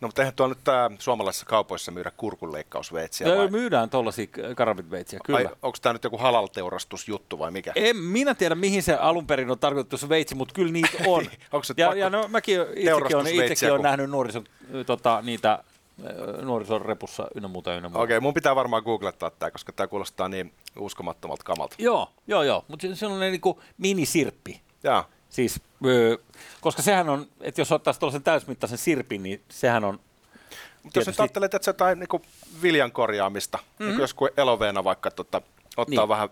No 0.00 0.08
mutta 0.08 0.22
eihän 0.22 0.34
tuo 0.34 0.46
nyt 0.46 0.58
tää 0.64 0.90
suomalaisissa 0.98 1.46
kaupoissa 1.46 1.92
myydä 1.92 2.12
kurkunleikkausveitsiä 2.16 3.26
Joo, 3.28 3.38
vai? 3.38 3.50
myydään 3.50 3.90
tuollaisia 3.90 4.26
karabinveitsiä, 4.56 5.20
kyllä. 5.24 5.38
Ai, 5.38 5.48
onko 5.62 5.78
tämä 5.82 5.92
nyt 5.92 6.04
joku 6.04 6.18
halal-teurastusjuttu 6.18 7.38
vai 7.38 7.50
mikä? 7.50 7.72
En 7.74 7.96
minä 7.96 8.34
tiedä, 8.34 8.54
mihin 8.54 8.82
se 8.82 8.94
alun 8.94 9.26
perin 9.26 9.50
on 9.50 9.58
tarkoitettu 9.58 9.96
se 9.96 10.08
veitsi, 10.08 10.34
mutta 10.34 10.54
kyllä 10.54 10.72
niitä 10.72 10.98
on. 11.06 11.24
onko 11.52 11.64
se 11.64 11.74
ja, 11.76 11.94
ja 11.94 12.10
no, 12.10 12.28
mäkin 12.28 12.60
itsekin 12.60 13.16
olen, 13.16 13.34
itsekin 13.34 13.70
olen 13.70 13.82
nähnyt 13.82 14.10
nuorison, 14.10 14.44
tota, 14.86 15.22
niitä 15.22 15.64
nuorison 16.42 16.82
repussa 16.82 17.28
ynnä 17.34 17.48
muuta 17.48 17.74
ynnä 17.74 17.88
muuta. 17.88 18.02
Okei, 18.02 18.16
okay, 18.16 18.20
mun 18.22 18.34
pitää 18.34 18.56
varmaan 18.56 18.82
googlettaa 18.82 19.30
tämä, 19.30 19.50
koska 19.50 19.72
tämä 19.72 19.86
kuulostaa 19.86 20.28
niin 20.28 20.52
uskomattomalta 20.78 21.44
kamalta. 21.44 21.76
Joo, 21.78 22.12
joo, 22.26 22.42
joo, 22.42 22.64
mutta 22.68 22.86
se 22.94 23.06
on 23.06 23.20
niin 23.20 23.40
kuin 23.40 23.58
minisirppi. 23.78 24.60
Joo. 24.84 25.04
Siis, 25.30 25.60
koska 26.60 26.82
sehän 26.82 27.08
on, 27.08 27.26
että 27.40 27.60
jos 27.60 27.72
ottaisi 27.72 28.00
tuollaisen 28.00 28.22
täysmittaisen 28.22 28.78
sirpin, 28.78 29.22
niin 29.22 29.42
sehän 29.48 29.84
on 29.84 30.00
mutta 30.86 30.98
jos 30.98 31.06
nyt 31.06 31.20
ajattelet, 31.20 31.54
että 31.54 31.64
se 31.64 31.68
jotain 31.68 31.98
niin 31.98 32.22
viljan 32.62 32.92
korjaamista, 32.92 33.58
mm-hmm. 33.58 33.86
niin 33.86 34.00
joskus 34.00 34.30
eloveena 34.36 34.84
vaikka 34.84 35.10
tota, 35.10 35.42
ottaa 35.76 36.02
niin. 36.02 36.08
vähän 36.08 36.28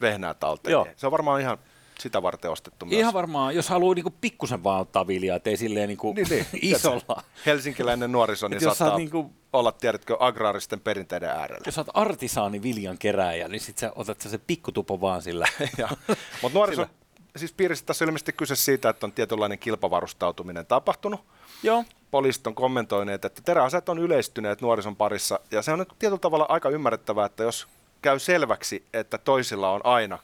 vehnää 0.00 0.34
talteen, 0.34 0.72
Joo. 0.72 0.84
niin 0.84 0.94
se 0.96 1.06
on 1.06 1.12
varmaan 1.12 1.40
ihan 1.40 1.58
sitä 1.98 2.22
varten 2.22 2.50
ostettu 2.50 2.86
myös. 2.86 2.98
Ihan 2.98 3.14
varmaan, 3.14 3.54
jos 3.54 3.68
haluaa 3.68 3.94
niinku 3.94 4.14
pikkusen 4.20 4.64
vaan 4.64 4.80
ottaa 4.80 5.06
viljaa, 5.06 5.36
ettei 5.36 5.56
silleen 5.56 5.88
niinku 5.88 6.12
niin, 6.12 6.26
niin. 6.30 6.46
isolla. 6.74 7.22
Helsinkiläinen 7.46 8.12
nuoriso, 8.12 8.48
niin 8.48 8.60
saattaa 8.60 8.96
niinku, 8.96 9.32
olla, 9.52 9.72
tiedätkö, 9.72 10.16
agraaristen 10.20 10.80
perinteiden 10.80 11.28
äärellä. 11.28 11.62
Jos 11.66 11.78
olet 11.78 11.88
artisaani 11.94 12.62
viljan 12.62 12.98
kerääjä, 12.98 13.48
niin 13.48 13.60
sitten 13.60 13.80
sä 13.88 13.92
otat 13.96 14.20
sä 14.20 14.28
se 14.28 14.38
pikkutupo 14.38 15.00
vaan 15.00 15.22
sillä. 15.22 15.46
Mutta 16.42 16.58
nuoriso, 16.58 16.86
siis 17.36 17.52
piirissä 17.52 17.86
tässä 17.86 18.04
on 18.04 18.08
ilmeisesti 18.08 18.32
kyse 18.32 18.56
siitä, 18.56 18.88
että 18.88 19.06
on 19.06 19.12
tietynlainen 19.12 19.58
kilpavarustautuminen 19.58 20.66
tapahtunut. 20.66 21.20
Joo. 21.62 21.84
Poliisit 22.10 22.46
on 22.46 22.54
kommentoineet, 22.54 23.24
että 23.24 23.42
teräaseet 23.42 23.88
on 23.88 23.98
yleistyneet 23.98 24.60
nuorison 24.60 24.96
parissa, 24.96 25.40
ja 25.50 25.62
se 25.62 25.72
on 25.72 25.78
nyt 25.78 25.88
tietyllä 25.98 26.20
tavalla 26.20 26.46
aika 26.48 26.68
ymmärrettävää, 26.68 27.26
että 27.26 27.42
jos 27.42 27.66
käy 28.02 28.18
selväksi, 28.18 28.84
että 28.92 29.18
toisilla 29.18 29.70
on 29.70 29.80
aina 29.84 30.18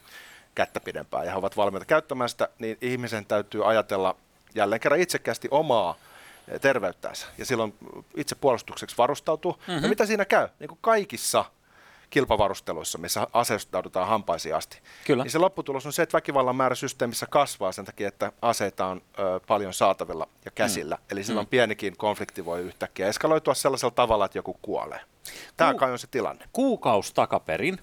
kättä 0.55 0.81
pidempää 0.81 1.25
ja 1.25 1.31
he 1.31 1.37
ovat 1.37 1.57
valmiita 1.57 1.87
käyttämään 1.87 2.31
sitä, 2.31 2.49
niin 2.59 2.79
ihmisen 2.81 3.27
täytyy 3.27 3.69
ajatella 3.69 4.17
jälleen 4.55 4.81
kerran 4.81 5.01
itsekkäästi 5.01 5.49
omaa 5.51 5.97
terveyttänsä 6.61 7.27
ja 7.39 7.47
silloin 7.47 7.75
itse 8.15 8.35
puolustukseksi 8.35 8.99
varustautuu. 8.99 9.53
Mm-hmm. 9.53 9.83
Ja 9.83 9.89
mitä 9.89 10.07
siinä 10.07 10.25
käy? 10.25 10.49
Niin 10.61 10.69
kuin 10.69 10.79
kaikissa 10.81 11.45
kilpavarusteluissa, 12.11 12.99
missä 12.99 13.27
aseistaudutaan 13.33 14.09
hampaisiin 14.09 14.55
asti. 14.55 14.81
Kyllä. 15.07 15.25
Niin 15.25 15.31
se 15.31 15.39
lopputulos 15.39 15.87
on 15.87 15.93
se, 15.93 16.03
että 16.03 16.17
väkivallan 16.17 16.57
määrä 16.57 16.75
systeemissä 16.75 17.27
kasvaa 17.27 17.73
sen 17.73 17.85
takia, 17.85 18.09
että 18.09 18.33
aseita 18.43 18.87
on 18.87 19.03
ö, 19.19 19.41
paljon 19.47 19.75
saatavilla 19.75 20.29
ja 20.45 20.51
käsillä. 20.51 20.95
Mm. 20.95 21.03
Eli 21.11 21.25
silloin 21.25 21.47
mm. 21.47 21.51
pienikin 21.51 21.97
konflikti 21.97 22.45
voi 22.45 22.61
yhtäkkiä 22.61 23.09
eskaloitua 23.09 23.55
sellaisella 23.55 23.95
tavalla, 23.95 24.25
että 24.25 24.39
joku 24.39 24.59
kuolee. 24.63 25.01
Tämä 25.57 25.73
Ku- 25.73 25.79
kai 25.79 25.93
on 25.93 25.99
se 25.99 26.07
tilanne. 26.07 26.45
Kuukaus 26.53 27.13
takaperin 27.13 27.79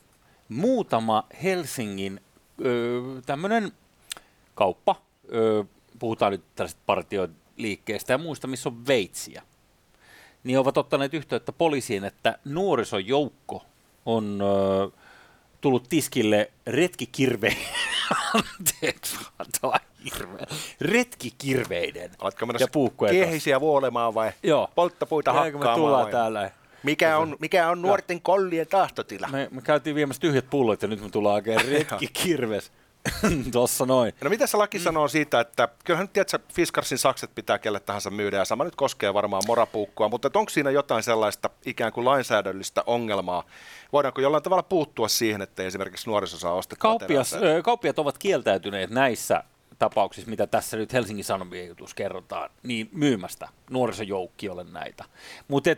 muutama 0.50 1.24
Helsingin 1.43 2.22
tämmöinen 3.25 3.72
kauppa, 4.55 4.96
ö, 5.34 5.65
puhutaan 6.00 6.31
nyt 6.31 6.43
tällaisesta 6.55 6.81
partioliikkeestä 6.86 8.13
ja 8.13 8.17
muista, 8.17 8.48
missä 8.48 8.69
on 8.69 8.88
veitsiä, 8.88 9.41
niin 10.43 10.60
ovat 10.60 10.77
ottaneet 10.77 11.13
yhteyttä 11.13 11.51
poliisiin, 11.51 12.03
että 12.03 12.39
nuorisojoukko 12.46 13.65
on 14.08 14.40
ö, 14.42 14.90
tullut 15.62 15.90
tiskille 15.90 16.52
retkikirve. 16.68 17.58
Anteeksi, 18.34 19.18
hirveä. 20.06 20.46
Retkikirveiden 20.82 22.12
ja 22.60 22.68
puukkojen 22.72 23.16
Kiehisiä 23.16 23.60
vuolemaan 23.60 24.14
vai 24.14 24.32
Joo. 24.44 24.70
polttapuita 24.76 25.34
hakkaamaan? 25.34 25.72
Me 25.72 25.76
tullaan 25.76 26.04
vai? 26.04 26.12
täällä. 26.12 26.52
Mikä 26.84 27.18
on, 27.18 27.36
mikä 27.40 27.70
on 27.70 27.82
nuorten 27.82 28.22
kollien 28.22 28.68
tahtotila? 28.68 29.28
Me, 29.28 29.48
me 29.52 29.62
käytiin 29.62 29.96
viemässä 29.96 30.20
tyhjät 30.22 30.50
pullot 30.50 30.82
ja 30.82 30.88
nyt 30.88 31.02
me 31.02 31.10
tullaan 31.10 31.36
oikein 31.36 31.62
retkikirves. 31.72 32.72
Tuossa 33.52 33.86
noin. 33.86 34.14
No 34.24 34.30
mitä 34.30 34.48
se 34.48 34.58
laki 34.58 34.78
mm. 34.78 34.84
sanoo 34.84 35.08
siitä, 35.08 35.40
että 35.40 35.68
kyllähän 35.84 36.04
nyt 36.04 36.14
tiedät, 36.14 36.34
että 36.34 36.54
Fiskarsin 36.54 36.98
sakset 36.98 37.36
pitää 37.36 37.60
kelle 37.60 37.80
tahansa 37.80 38.10
myydä 38.10 38.38
ja 38.38 38.46
sama 38.46 38.64
nyt 38.64 38.76
koskee 38.76 39.14
varmaan 39.14 39.44
morapuukkua, 39.48 40.10
mutta 40.10 40.30
onko 40.34 40.50
siinä 40.50 40.72
jotain 40.72 41.04
sellaista 41.04 41.50
ikään 41.66 41.92
kuin 41.92 42.06
lainsäädännöllistä 42.06 42.84
ongelmaa? 42.86 43.44
Voidaanko 43.94 44.22
jollain 44.22 44.44
tavalla 44.44 44.64
puuttua 44.64 45.08
siihen, 45.08 45.42
että 45.42 45.64
esimerkiksi 45.64 46.10
nuoriso 46.10 46.38
saa 46.38 46.54
ostettua 46.54 46.90
Kauppias, 46.90 47.36
Kauppiat 47.64 48.00
ovat 48.00 48.18
kieltäytyneet 48.18 48.90
näissä 48.90 49.44
tapauksissa, 49.80 50.30
mitä 50.30 50.48
tässä 50.48 50.78
nyt 50.78 50.94
Helsingin 50.94 51.26
Sanomien 51.26 51.68
jutussa 51.68 51.96
kerrotaan, 51.96 52.50
niin 52.64 52.90
myymästä 52.92 53.50
nuorisojoukkiolle 53.70 54.64
näitä. 54.64 55.06
Mutta 55.48 55.70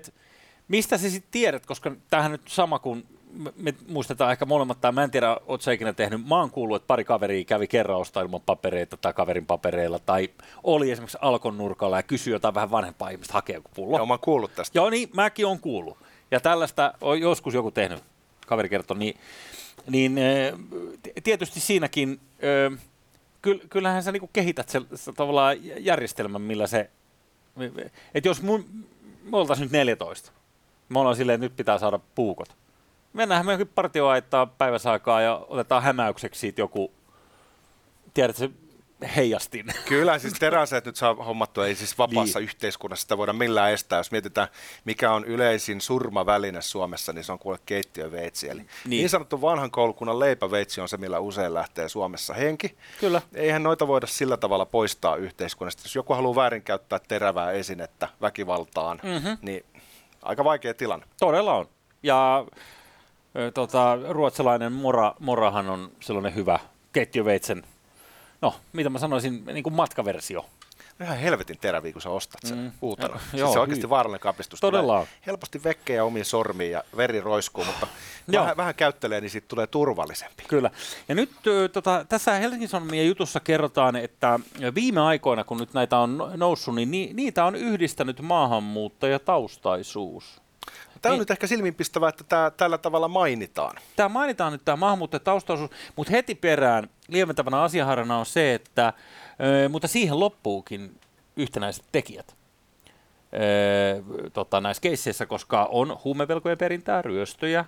mistä 0.67 0.97
sä 0.97 1.09
sitten 1.09 1.31
tiedät, 1.31 1.65
koska 1.65 1.91
tämähän 2.09 2.31
nyt 2.31 2.47
sama 2.47 2.79
kuin 2.79 3.18
me 3.55 3.73
muistetaan 3.87 4.31
ehkä 4.31 4.45
molemmat, 4.45 4.81
tai 4.81 4.91
mä 4.91 5.03
en 5.03 5.11
tiedä, 5.11 5.37
oot 5.47 5.61
sä 5.61 5.71
ikinä 5.71 5.93
tehnyt, 5.93 6.27
mä 6.27 6.35
oon 6.35 6.51
kuullut, 6.51 6.75
että 6.75 6.87
pari 6.87 7.03
kaveria 7.03 7.45
kävi 7.45 7.67
kerran 7.67 7.97
ostaa 7.97 8.23
ilman 8.23 8.41
papereita 8.41 8.97
tai 8.97 9.13
kaverin 9.13 9.45
papereilla, 9.45 9.99
tai 9.99 10.29
oli 10.63 10.91
esimerkiksi 10.91 11.17
Alkon 11.21 11.57
nurkalla 11.57 11.97
ja 11.97 12.03
kysyi 12.03 12.33
jotain 12.33 12.55
vähän 12.55 12.71
vanhempaa 12.71 13.09
ihmistä 13.09 13.33
hakea 13.33 13.55
joku 13.55 13.69
pullo. 13.75 13.97
Joo, 13.97 14.05
mä 14.05 14.13
oon 14.13 14.19
kuullut 14.19 14.55
tästä. 14.55 14.77
Joo, 14.77 14.89
niin 14.89 15.09
mäkin 15.13 15.45
oon 15.45 15.59
kuullut. 15.59 15.97
Ja 16.31 16.39
tällaista 16.39 16.93
on 17.01 17.21
joskus 17.21 17.53
joku 17.53 17.71
tehnyt, 17.71 18.03
kaveri 18.47 18.69
kertoi, 18.69 18.97
niin, 18.97 19.17
niin 19.89 20.19
tietysti 21.23 21.59
siinäkin, 21.59 22.19
kyllähän 23.69 24.03
sä 24.03 24.11
niinku 24.11 24.29
kehität 24.33 24.69
se, 24.69 24.81
se 24.95 25.13
tavallaan 25.13 25.57
järjestelmän, 25.77 26.41
millä 26.41 26.67
se, 26.67 26.89
että 28.13 28.29
jos 28.29 28.41
mun, 28.41 28.65
me 29.23 29.37
oltaisiin 29.37 29.65
nyt 29.65 29.71
14, 29.71 30.31
me 30.89 30.99
ollaan 30.99 31.15
silleen, 31.15 31.35
että 31.35 31.45
nyt 31.45 31.57
pitää 31.57 31.77
saada 31.77 31.99
puukot 32.15 32.58
mennään 33.13 33.45
me 33.45 33.65
partioaittaa 33.65 34.45
päiväsaikaa 34.45 35.21
ja 35.21 35.45
otetaan 35.47 35.83
hämäykseksi 35.83 36.39
siitä 36.39 36.61
joku, 36.61 36.93
tiedätkö, 38.13 38.49
heijastin. 39.15 39.65
Kyllä, 39.87 40.19
siis 40.19 40.33
teräaseet 40.33 40.85
nyt 40.85 40.95
saa 40.95 41.13
hommattua, 41.13 41.67
ei 41.67 41.75
siis 41.75 41.97
vapaassa 41.97 42.39
niin. 42.39 42.43
yhteiskunnassa 42.43 43.01
sitä 43.01 43.17
voida 43.17 43.33
millään 43.33 43.71
estää. 43.71 43.99
Jos 43.99 44.11
mietitään, 44.11 44.47
mikä 44.85 45.11
on 45.11 45.25
yleisin 45.25 45.81
surmaväline 45.81 46.61
Suomessa, 46.61 47.13
niin 47.13 47.23
se 47.23 47.31
on 47.31 47.39
kuule 47.39 47.59
keittiöveitsi. 47.65 48.49
Eli 48.49 48.59
niin. 48.59 48.69
niin 48.89 49.09
sanottu 49.09 49.41
vanhan 49.41 49.71
koulukunnan 49.71 50.19
leipäveitsi 50.19 50.81
on 50.81 50.89
se, 50.89 50.97
millä 50.97 51.19
usein 51.19 51.53
lähtee 51.53 51.89
Suomessa 51.89 52.33
henki. 52.33 52.77
Kyllä. 52.99 53.21
Eihän 53.33 53.63
noita 53.63 53.87
voida 53.87 54.07
sillä 54.07 54.37
tavalla 54.37 54.65
poistaa 54.65 55.15
yhteiskunnasta. 55.15 55.81
Jos 55.85 55.95
joku 55.95 56.13
haluaa 56.13 56.35
väärinkäyttää 56.35 56.99
terävää 57.07 57.51
esinettä 57.51 58.07
väkivaltaan, 58.21 58.99
mm-hmm. 59.03 59.37
niin 59.41 59.65
aika 60.21 60.43
vaikea 60.43 60.73
tilanne. 60.73 61.05
Todella 61.19 61.53
on. 61.53 61.69
Ja 62.03 62.45
tota, 63.53 63.97
ruotsalainen 64.09 64.71
mora, 64.71 65.13
morahan 65.19 65.69
on 65.69 65.91
sellainen 65.99 66.35
hyvä 66.35 66.59
ketjuveitsen, 66.93 67.63
no 68.41 68.55
mitä 68.73 68.89
mä 68.89 68.99
sanoisin, 68.99 69.45
niin 69.45 69.63
kuin 69.63 69.73
matkaversio. 69.73 70.45
Ihan 71.03 71.17
helvetin 71.17 71.57
teräviä, 71.61 71.93
kun 71.93 72.01
sä 72.01 72.09
ostat 72.09 72.41
sen 72.45 72.57
mm, 72.57 72.71
uutena. 72.81 73.13
Jo, 73.13 73.19
siis 73.19 73.33
joo, 73.33 73.53
se 73.53 73.59
on 73.59 73.61
oikeasti 73.61 73.89
vaarallinen 73.89 74.19
kapistus. 74.19 74.59
Todella 74.59 75.07
helposti 75.25 75.63
vekkejä 75.63 76.03
omiin 76.03 76.25
sormiin 76.25 76.71
ja 76.71 76.83
veri 76.97 77.21
roiskuu, 77.21 77.65
mutta 77.65 77.87
vähän, 78.31 78.57
vähän 78.57 78.75
käyttelee, 78.75 79.21
niin 79.21 79.29
siitä 79.29 79.47
tulee 79.47 79.67
turvallisempi. 79.67 80.43
Kyllä. 80.47 80.71
Ja 81.09 81.15
nyt 81.15 81.29
tota, 81.73 82.05
tässä 82.09 82.33
Helsingin 82.33 82.69
Sanomien 82.69 83.07
jutussa 83.07 83.39
kerrotaan, 83.39 83.95
että 83.95 84.39
viime 84.75 85.01
aikoina, 85.01 85.43
kun 85.43 85.57
nyt 85.57 85.73
näitä 85.73 85.97
on 85.97 86.31
noussut, 86.35 86.75
niin 86.75 86.91
ni, 86.91 87.09
niitä 87.13 87.45
on 87.45 87.55
yhdistänyt 87.55 88.21
maahanmuuttajataustaisuus. 88.21 90.41
Tämä 91.01 91.11
on 91.11 91.15
niin, 91.15 91.19
nyt 91.19 91.31
ehkä 91.31 91.47
silmiinpistävää, 91.47 92.09
että 92.09 92.23
tämä 92.23 92.51
tällä 92.57 92.77
tavalla 92.77 93.07
mainitaan. 93.07 93.75
Tämä 93.95 94.09
mainitaan 94.09 94.51
nyt 94.51 94.61
tämä 94.65 94.75
maahanmuuttajataustaisuus, 94.75 95.71
mutta 95.95 96.11
heti 96.11 96.35
perään 96.35 96.89
lieventävänä 97.07 97.61
asiaharana 97.61 98.17
on 98.17 98.25
se, 98.25 98.53
että, 98.53 98.93
ö, 99.65 99.69
mutta 99.69 99.87
siihen 99.87 100.19
loppuukin 100.19 100.99
yhtenäiset 101.35 101.85
tekijät 101.91 102.35
ö, 103.33 104.29
tota, 104.33 104.61
näissä 104.61 104.81
keisseissä, 104.81 105.25
koska 105.25 105.65
on 105.71 105.97
huumevelkojen 106.03 106.57
perintää, 106.57 107.01
ryöstöjä, 107.01 107.65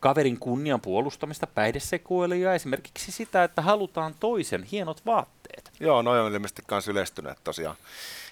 kaverin 0.00 0.38
kunnian 0.38 0.80
puolustamista, 0.80 1.46
päihdesekoiluja, 1.46 2.54
esimerkiksi 2.54 3.12
sitä, 3.12 3.44
että 3.44 3.62
halutaan 3.62 4.14
toisen 4.20 4.62
hienot 4.62 5.06
vaatteet. 5.06 5.70
Joo, 5.80 6.02
noin 6.02 6.20
on 6.20 6.32
ilmeisesti 6.32 6.62
myös 6.70 6.88
yleistyneet 6.88 7.38
tosiaan. 7.44 7.76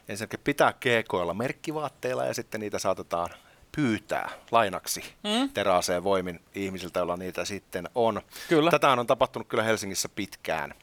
Ensinnäkin 0.08 0.40
pitää 0.44 0.72
keekoilla 0.80 1.34
merkkivaatteilla 1.34 2.24
ja 2.24 2.34
sitten 2.34 2.60
niitä 2.60 2.78
saatetaan 2.78 3.30
pyytää 3.76 4.30
lainaksi 4.50 5.04
mm. 5.24 5.48
teräaseen 5.48 6.04
voimin 6.04 6.40
ihmisiltä, 6.54 7.00
joilla 7.00 7.16
niitä 7.16 7.44
sitten 7.44 7.88
on. 7.94 8.22
Kyllä. 8.48 8.70
Tätä 8.70 8.90
on 8.90 9.06
tapahtunut 9.06 9.48
kyllä 9.48 9.64
Helsingissä 9.64 10.08
pitkään. 10.08 10.74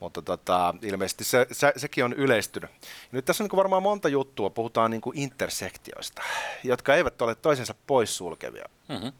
Mutta 0.00 0.22
tota, 0.22 0.74
ilmeisesti 0.82 1.24
se, 1.24 1.46
se, 1.52 1.72
sekin 1.76 2.04
on 2.04 2.12
yleistynyt. 2.12 2.70
Nyt 3.12 3.24
tässä 3.24 3.44
on 3.44 3.48
niin 3.48 3.56
varmaan 3.56 3.82
monta 3.82 4.08
juttua, 4.08 4.50
puhutaan 4.50 4.90
niin 4.90 5.02
intersektioista, 5.14 6.22
jotka 6.64 6.94
eivät 6.94 7.22
ole 7.22 7.34
toisensa 7.34 7.74
poissulkevia. 7.86 8.68
Mm-hmm. 8.88 9.12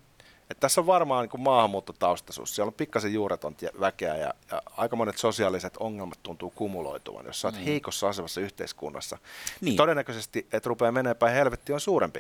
Että 0.51 0.61
tässä 0.61 0.81
on 0.81 0.87
varmaan 0.87 1.29
niin 1.33 1.43
maahanmuuttotaustaisuus. 1.43 2.55
Siellä 2.55 2.69
on 2.69 2.75
pikkasen 2.75 3.13
juureton 3.13 3.57
väkeä 3.81 4.17
ja, 4.17 4.35
ja 4.51 4.63
aika 4.77 4.97
monet 4.97 5.19
sosiaaliset 5.19 5.77
ongelmat 5.77 6.19
tuntuu 6.23 6.51
kumuloituvan. 6.51 7.27
Jos 7.27 7.41
sä 7.41 7.49
oot 7.49 7.55
mm. 7.55 7.65
heikossa 7.65 8.09
asemassa 8.09 8.41
yhteiskunnassa, 8.41 9.17
niin. 9.17 9.57
niin 9.61 9.77
todennäköisesti, 9.77 10.47
että 10.53 10.69
rupeaa 10.69 10.93
menee 10.93 11.15
päin 11.15 11.35
helvetti 11.35 11.73
on 11.73 11.81
suurempi. 11.81 12.19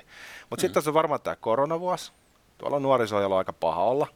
Mutta 0.51 0.61
mm. 0.61 0.61
sitten 0.61 0.75
tässä 0.75 0.91
on 0.91 0.95
varmaan 0.95 1.21
tämä 1.21 1.37
koronavuosi. 1.37 2.13
Tuolla 2.59 2.77
on 2.77 2.83
nuorisoajalla 2.83 3.39
aika 3.39 3.53
paha 3.53 3.85
olla. 3.85 4.07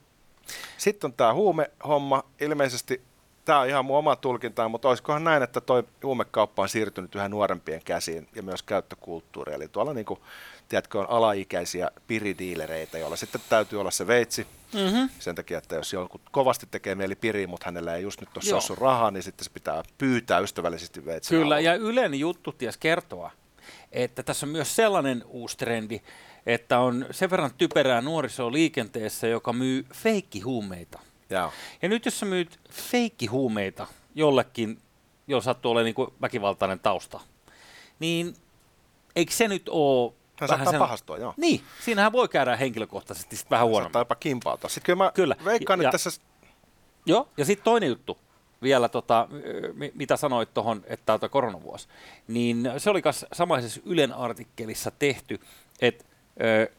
Sitten 0.78 1.08
on 1.08 1.12
tämä 1.12 1.34
huumehomma. 1.34 2.22
Ilmeisesti 2.40 3.02
tämä 3.44 3.60
on 3.60 3.68
ihan 3.68 3.84
mun 3.84 3.98
oma 3.98 4.16
tulkinta, 4.16 4.68
mutta 4.68 4.88
olisikohan 4.88 5.24
näin, 5.24 5.42
että 5.42 5.60
toi 5.60 5.84
huumekauppa 6.02 6.62
on 6.62 6.68
siirtynyt 6.68 7.14
yhä 7.14 7.28
nuorempien 7.28 7.80
käsiin 7.84 8.28
ja 8.34 8.42
myös 8.42 8.62
käyttökulttuuri. 8.62 9.54
Eli 9.54 9.68
tuolla 9.68 9.94
niin 9.94 10.06
kuin, 10.06 10.20
tiedätkö, 10.68 10.98
on 10.98 11.10
alaikäisiä 11.10 11.90
piridiilereitä, 12.06 12.98
joilla 12.98 13.16
sitten 13.16 13.40
täytyy 13.48 13.80
olla 13.80 13.90
se 13.90 14.06
veitsi. 14.06 14.46
Mm-hmm. 14.72 15.08
Sen 15.18 15.34
takia, 15.34 15.58
että 15.58 15.74
jos 15.74 15.92
joku 15.92 16.20
kovasti 16.30 16.66
tekee 16.70 16.94
mieli 16.94 17.14
piriin, 17.14 17.50
mutta 17.50 17.66
hänellä 17.66 17.94
ei 17.94 18.02
just 18.02 18.20
nyt 18.20 18.52
ole 18.52 18.60
sun 18.60 18.78
rahaa, 18.78 19.10
niin 19.10 19.22
sitten 19.22 19.44
se 19.44 19.50
pitää 19.50 19.82
pyytää 19.98 20.38
ystävällisesti 20.38 21.04
veitsi. 21.04 21.34
Kyllä, 21.34 21.60
ja 21.60 21.74
Ylen 21.74 22.14
juttu 22.14 22.52
ties 22.52 22.76
kertoa, 22.76 23.30
että 23.92 24.22
tässä 24.22 24.46
on 24.46 24.50
myös 24.50 24.76
sellainen 24.76 25.24
uusi 25.26 25.56
trendi, 25.56 26.00
että 26.46 26.78
on 26.78 27.06
sen 27.10 27.30
verran 27.30 27.50
typerää 27.58 28.00
nuorisoa 28.00 28.52
liikenteessä, 28.52 29.26
joka 29.26 29.52
myy 29.52 29.86
feikkihuumeita. 29.94 30.98
Ja. 31.30 31.52
ja 31.82 31.88
nyt 31.88 32.04
jos 32.04 32.20
sä 32.20 32.26
myyt 32.26 32.60
feikkihuumeita 32.70 33.86
jollekin, 34.14 34.78
jos 35.26 35.44
sattuu 35.44 35.72
olemaan 35.72 35.94
niin 35.96 36.14
väkivaltainen 36.20 36.80
tausta, 36.80 37.20
niin 37.98 38.34
eikö 39.16 39.32
se 39.32 39.48
nyt 39.48 39.68
ole 39.68 40.12
hän 40.40 40.50
vähän 40.50 40.68
sen... 40.70 40.78
pahastua, 40.78 41.18
joo. 41.18 41.34
Niin, 41.36 41.62
siinähän 41.80 42.12
voi 42.12 42.28
käydä 42.28 42.56
henkilökohtaisesti 42.56 43.36
sit 43.36 43.50
vähän 43.50 43.66
huonommin. 43.66 43.84
Saattaa 43.84 44.00
jopa 44.00 44.14
kimpautua. 44.14 44.70
Sitten 44.70 44.86
kyllä 44.86 45.04
mä 45.04 45.12
kyllä. 45.14 45.36
veikkaan 45.44 45.80
ja, 45.80 45.82
nyt 45.82 45.92
tässä... 45.92 46.20
Joo, 47.06 47.28
ja 47.36 47.44
sitten 47.44 47.64
toinen 47.64 47.88
juttu 47.88 48.18
vielä, 48.62 48.88
tota, 48.88 49.28
mitä 49.94 50.16
sanoit 50.16 50.54
tuohon, 50.54 50.82
että 50.86 51.18
tämä 51.18 51.28
koronavuosi, 51.28 51.88
niin 52.28 52.70
se 52.78 52.90
oli 52.90 53.00
myös 53.04 53.26
samaisessa 53.32 53.80
Ylen 53.84 54.12
artikkelissa 54.12 54.90
tehty, 54.90 55.40
että 55.80 56.04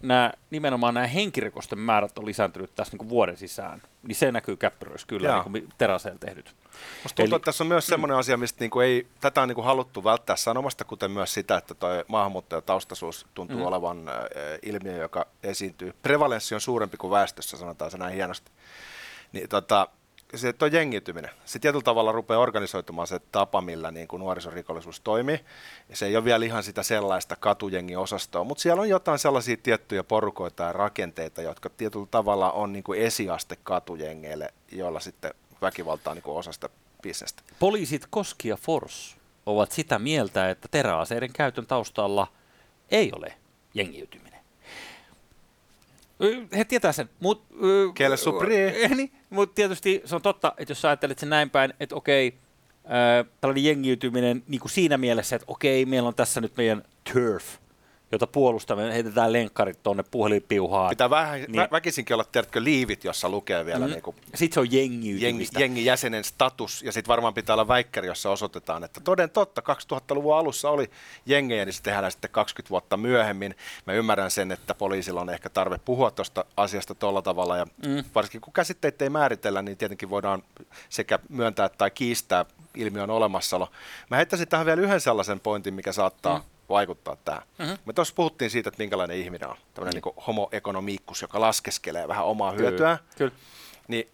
nämä, 0.01 0.33
nimenomaan 0.49 0.93
nämä 0.93 1.07
henkirikosten 1.07 1.79
määrät 1.79 2.17
on 2.17 2.25
lisääntynyt 2.25 2.75
tässä 2.75 2.97
niin 2.97 3.09
vuoden 3.09 3.37
sisään, 3.37 3.81
niin 4.07 4.15
se 4.15 4.31
näkyy 4.31 4.57
käppyröissä 4.57 5.07
kyllä, 5.07 5.27
Jaa. 5.27 5.43
niin 5.43 5.63
kuin 5.63 5.73
Teraseen 5.77 6.19
tehdyt. 6.19 6.55
Musta 7.03 7.15
tuntuu, 7.15 7.35
Eli, 7.35 7.35
että 7.35 7.45
tässä 7.45 7.63
on 7.63 7.67
myös 7.67 7.87
semmoinen 7.87 8.17
asia, 8.17 8.37
mistä 8.37 8.59
niin 8.59 8.71
kuin 8.71 8.87
ei, 8.87 9.07
tätä 9.21 9.41
on 9.41 9.47
niin 9.47 9.55
kuin 9.55 9.65
haluttu 9.65 10.03
välttää 10.03 10.35
sanomasta, 10.35 10.83
kuten 10.85 11.11
myös 11.11 11.33
sitä, 11.33 11.57
että 11.57 11.73
tuo 11.73 11.89
maahanmuuttajataustaisuus 12.07 13.25
tuntuu 13.33 13.57
mm. 13.57 13.65
olevan 13.65 14.09
äh, 14.09 14.15
ilmiö, 14.61 14.97
joka 14.97 15.25
esiintyy. 15.43 15.93
Prevalenssi 16.01 16.55
on 16.55 16.61
suurempi 16.61 16.97
kuin 16.97 17.11
väestössä, 17.11 17.57
sanotaan 17.57 17.91
se 17.91 17.97
näin 17.97 18.13
hienosti. 18.13 18.51
Niin, 19.31 19.49
tota, 19.49 19.87
se 20.35 20.53
tuo 20.53 20.67
jengiytyminen. 20.67 21.31
Se 21.45 21.59
tietyllä 21.59 21.83
tavalla 21.83 22.11
rupeaa 22.11 22.39
organisoitumaan 22.39 23.07
se 23.07 23.19
tapa, 23.31 23.61
millä 23.61 23.91
niin 23.91 24.07
kuin 24.07 24.19
nuorisorikollisuus 24.19 24.99
toimii. 24.99 25.39
Ja 25.89 25.95
se 25.95 26.05
ei 26.05 26.15
ole 26.15 26.25
vielä 26.25 26.45
ihan 26.45 26.63
sitä 26.63 26.83
sellaista 26.83 27.35
katujengiosastoa, 27.35 28.43
mutta 28.43 28.61
siellä 28.61 28.81
on 28.81 28.89
jotain 28.89 29.19
sellaisia 29.19 29.57
tiettyjä 29.63 30.03
porukoita 30.03 30.63
ja 30.63 30.73
rakenteita, 30.73 31.41
jotka 31.41 31.69
tietyllä 31.69 32.07
tavalla 32.11 32.51
on 32.51 32.73
niin 32.73 32.83
kuin 32.83 33.01
esiaste 33.01 33.57
katujengeille, 33.63 34.53
joilla 34.71 34.99
sitten 34.99 35.33
väkivaltaa 35.61 36.13
niin 36.13 36.23
kuin 36.23 36.37
osa 36.37 36.51
sitä 36.51 36.69
bisnestä. 37.01 37.43
Poliisit 37.59 38.07
Koski 38.09 38.47
ja 38.47 38.57
Fors 38.57 39.17
ovat 39.45 39.71
sitä 39.71 39.99
mieltä, 39.99 40.49
että 40.49 40.67
teräaseiden 40.71 41.33
käytön 41.33 41.67
taustalla 41.67 42.27
ei 42.91 43.11
ole 43.15 43.33
jengiytyminen. 43.73 44.39
He 46.57 46.63
tietää 46.63 46.91
sen, 46.91 47.09
mutta... 47.19 47.55
Kelle 47.93 48.17
supri? 48.17 48.55
Niin, 48.95 49.11
mutta 49.29 49.55
tietysti 49.55 50.01
se 50.05 50.15
on 50.15 50.21
totta, 50.21 50.53
että 50.57 50.71
jos 50.71 50.81
sä 50.81 50.87
ajattelet 50.87 51.19
sen 51.19 51.29
näin 51.29 51.49
päin, 51.49 51.73
että 51.79 51.95
okei, 51.95 52.37
äh, 52.85 53.31
tällainen 53.41 53.63
jengiytyminen 53.63 54.43
niin 54.47 54.61
kuin 54.61 54.71
siinä 54.71 54.97
mielessä, 54.97 55.35
että 55.35 55.45
okei, 55.47 55.85
meillä 55.85 56.07
on 56.07 56.15
tässä 56.15 56.41
nyt 56.41 56.57
meidän 56.57 56.83
turf, 57.13 57.45
jota 58.11 58.27
puolustamme, 58.27 58.93
heitetään 58.93 59.33
lenkkarit 59.33 59.83
tuonne 59.83 60.03
puhelinpiuhaan. 60.11 60.89
Pitää 60.89 61.09
vähän 61.09 61.39
niin, 61.39 61.61
vä- 61.61 61.71
väkisinkin 61.71 62.13
olla, 62.13 62.23
tiedätkö, 62.23 62.63
liivit, 62.63 63.03
jossa 63.03 63.29
lukee 63.29 63.65
vielä. 63.65 63.85
Mm, 63.85 63.91
niin 63.91 64.01
kuin 64.01 64.15
sitten 64.35 64.53
se 64.53 64.59
on 64.59 64.71
jengiytymistä. 64.71 65.59
Jengi, 65.59 65.63
jengi 65.63 65.85
jäsenen 65.85 66.23
status, 66.23 66.83
ja 66.83 66.91
sitten 66.91 67.07
varmaan 67.07 67.33
pitää 67.33 67.53
olla 67.53 67.67
väikkäri, 67.67 68.07
jossa 68.07 68.29
osoitetaan, 68.29 68.83
että 68.83 69.01
toden 69.01 69.29
totta, 69.29 69.61
2000-luvun 69.61 70.37
alussa 70.37 70.69
oli 70.69 70.89
jengejä, 71.25 71.65
niin 71.65 71.73
se 71.73 71.83
tehdään 71.83 72.11
sitten 72.11 72.31
20 72.31 72.69
vuotta 72.69 72.97
myöhemmin. 72.97 73.55
Mä 73.87 73.93
ymmärrän 73.93 74.31
sen, 74.31 74.51
että 74.51 74.75
poliisilla 74.75 75.21
on 75.21 75.29
ehkä 75.29 75.49
tarve 75.49 75.77
puhua 75.77 76.11
tuosta 76.11 76.45
asiasta 76.57 76.95
tuolla 76.95 77.21
tavalla, 77.21 77.57
ja 77.57 77.65
mm. 77.85 78.03
varsinkin 78.15 78.41
kun 78.41 78.53
käsitteitä 78.53 79.05
ei 79.05 79.09
määritellä, 79.09 79.61
niin 79.61 79.77
tietenkin 79.77 80.09
voidaan 80.09 80.43
sekä 80.89 81.19
myöntää 81.29 81.69
tai 81.69 81.91
kiistää 81.91 82.45
ilmiön 82.75 83.09
olemassaolo. 83.09 83.71
Mä 84.09 84.17
heittäisin 84.17 84.47
tähän 84.47 84.65
vielä 84.65 84.81
yhden 84.81 85.01
sellaisen 85.01 85.39
pointin, 85.39 85.73
mikä 85.73 85.91
saattaa 85.91 86.37
mm 86.37 86.54
vaikuttaa 86.69 87.15
tämä. 87.25 87.41
Mm-hmm. 87.57 87.77
Me 87.85 87.93
tuossa 87.93 88.15
puhuttiin 88.15 88.51
siitä, 88.51 88.69
että 88.69 88.83
minkälainen 88.83 89.17
ihminen 89.17 89.49
on, 89.49 89.57
tämmöinen 89.73 90.01
mm. 90.01 90.05
niin 90.05 90.23
homo 90.27 90.49
economicus, 90.51 91.21
joka 91.21 91.41
laskeskelee 91.41 92.07
vähän 92.07 92.25
omaa 92.25 92.51
hyötyä. 92.51 92.97
Kyllä. 93.17 93.31
Niin 93.87 94.09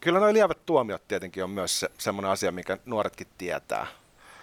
kyllä 0.00 0.20
nuo 0.20 0.32
lievät 0.32 0.66
tuomiot 0.66 1.08
tietenkin 1.08 1.44
on 1.44 1.50
myös 1.50 1.80
se, 1.80 1.88
semmoinen 1.98 2.30
asia, 2.30 2.52
mikä 2.52 2.78
nuoretkin 2.84 3.26
tietää. 3.38 3.86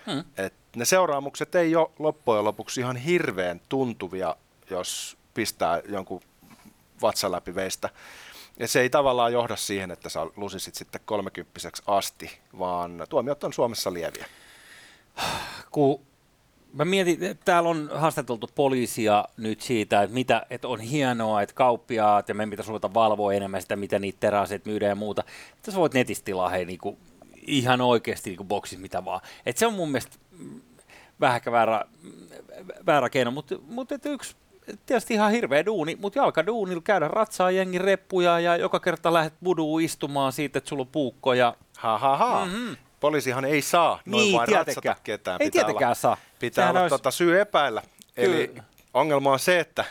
Mm. 0.05 0.23
Et 0.37 0.53
ne 0.75 0.85
seuraamukset 0.85 1.55
ei 1.55 1.75
ole 1.75 1.89
loppujen 1.99 2.43
lopuksi 2.43 2.81
ihan 2.81 2.95
hirveän 2.95 3.61
tuntuvia, 3.69 4.35
jos 4.69 5.17
pistää 5.33 5.81
jonkun 5.89 6.21
vatsan 7.01 7.31
läpi 7.31 7.55
veistä. 7.55 7.89
Ja 8.59 8.67
se 8.67 8.81
ei 8.81 8.89
tavallaan 8.89 9.33
johda 9.33 9.55
siihen, 9.55 9.91
että 9.91 10.09
sä 10.09 10.19
lusisit 10.35 10.75
sitten 10.75 11.01
kolmekymppiseksi 11.05 11.83
asti, 11.87 12.39
vaan 12.59 13.03
tuomiot 13.09 13.43
on 13.43 13.53
Suomessa 13.53 13.93
lieviä. 13.93 14.25
Kun 15.71 16.06
Mä 16.77 16.85
mietin, 16.85 17.23
että 17.23 17.45
täällä 17.45 17.69
on 17.69 17.89
haastateltu 17.93 18.49
poliisia 18.55 19.25
nyt 19.37 19.61
siitä, 19.61 20.03
että, 20.03 20.13
mitä, 20.13 20.45
että 20.49 20.67
on 20.67 20.79
hienoa, 20.79 21.41
että 21.41 21.55
kauppiaat 21.55 22.29
ja 22.29 22.35
me 22.35 22.47
pitäisi 22.47 22.69
ruveta 22.69 22.93
valvoa 22.93 23.33
enemmän 23.33 23.61
sitä, 23.61 23.75
mitä 23.75 23.99
niitä 23.99 24.19
teraseet 24.19 24.65
myydään 24.65 24.89
ja 24.89 24.95
muuta. 24.95 25.23
Tässä 25.61 25.79
voit 25.79 25.93
netistä 25.93 26.25
tilaa 26.25 26.49
hei, 26.49 26.65
niin 26.65 26.79
kuin, 26.79 26.97
ihan 27.47 27.81
oikeasti 27.81 28.29
niin 28.29 28.47
boksit, 28.47 28.79
mitä 28.79 29.05
vaan. 29.05 29.21
Et 29.45 29.57
se 29.57 29.67
on 29.67 29.73
mun 29.73 29.91
mielestä 29.91 30.17
vähän 31.19 31.41
väärä, 31.51 31.85
väärä 32.85 33.09
keino, 33.09 33.31
mutta, 33.31 33.55
mutta 33.67 33.95
että 33.95 34.09
yksi 34.09 34.35
tietysti 34.85 35.13
ihan 35.13 35.31
hirveä 35.31 35.65
duuni, 35.65 35.97
mutta 36.01 36.19
jalkaduunilla 36.19 36.81
käydä 36.81 37.07
ratsaa 37.07 37.51
jengin 37.51 37.81
reppuja 37.81 38.39
ja 38.39 38.57
joka 38.57 38.79
kerta 38.79 39.13
lähdet 39.13 39.33
buduun 39.43 39.81
istumaan 39.81 40.31
siitä, 40.31 40.57
että 40.57 40.69
sulla 40.69 40.81
on 40.81 40.87
puukkoja. 40.87 41.55
Ha 41.77 41.97
ha 41.97 42.17
ha. 42.17 42.45
Mm-hmm 42.45 42.77
poliisihan 42.99 43.45
ei 43.45 43.61
saa 43.61 43.99
noin 44.05 44.23
niin, 44.23 44.37
vain 44.37 44.47
ratsata 44.47 44.95
ketään. 45.03 45.41
Ei 45.41 45.47
pitää 45.47 45.63
tietenkään 45.63 45.87
olla, 45.87 45.95
saa. 45.95 46.17
Pitää 46.39 46.63
Sehän 46.63 46.71
olla 46.71 46.81
olisi... 46.81 46.93
tota 46.93 47.11
syy 47.11 47.41
epäillä. 47.41 47.81
Eli 48.17 48.47
Kyllä. 48.47 48.63
ongelma 48.93 49.31
on 49.31 49.39
se, 49.39 49.59
että, 49.59 49.85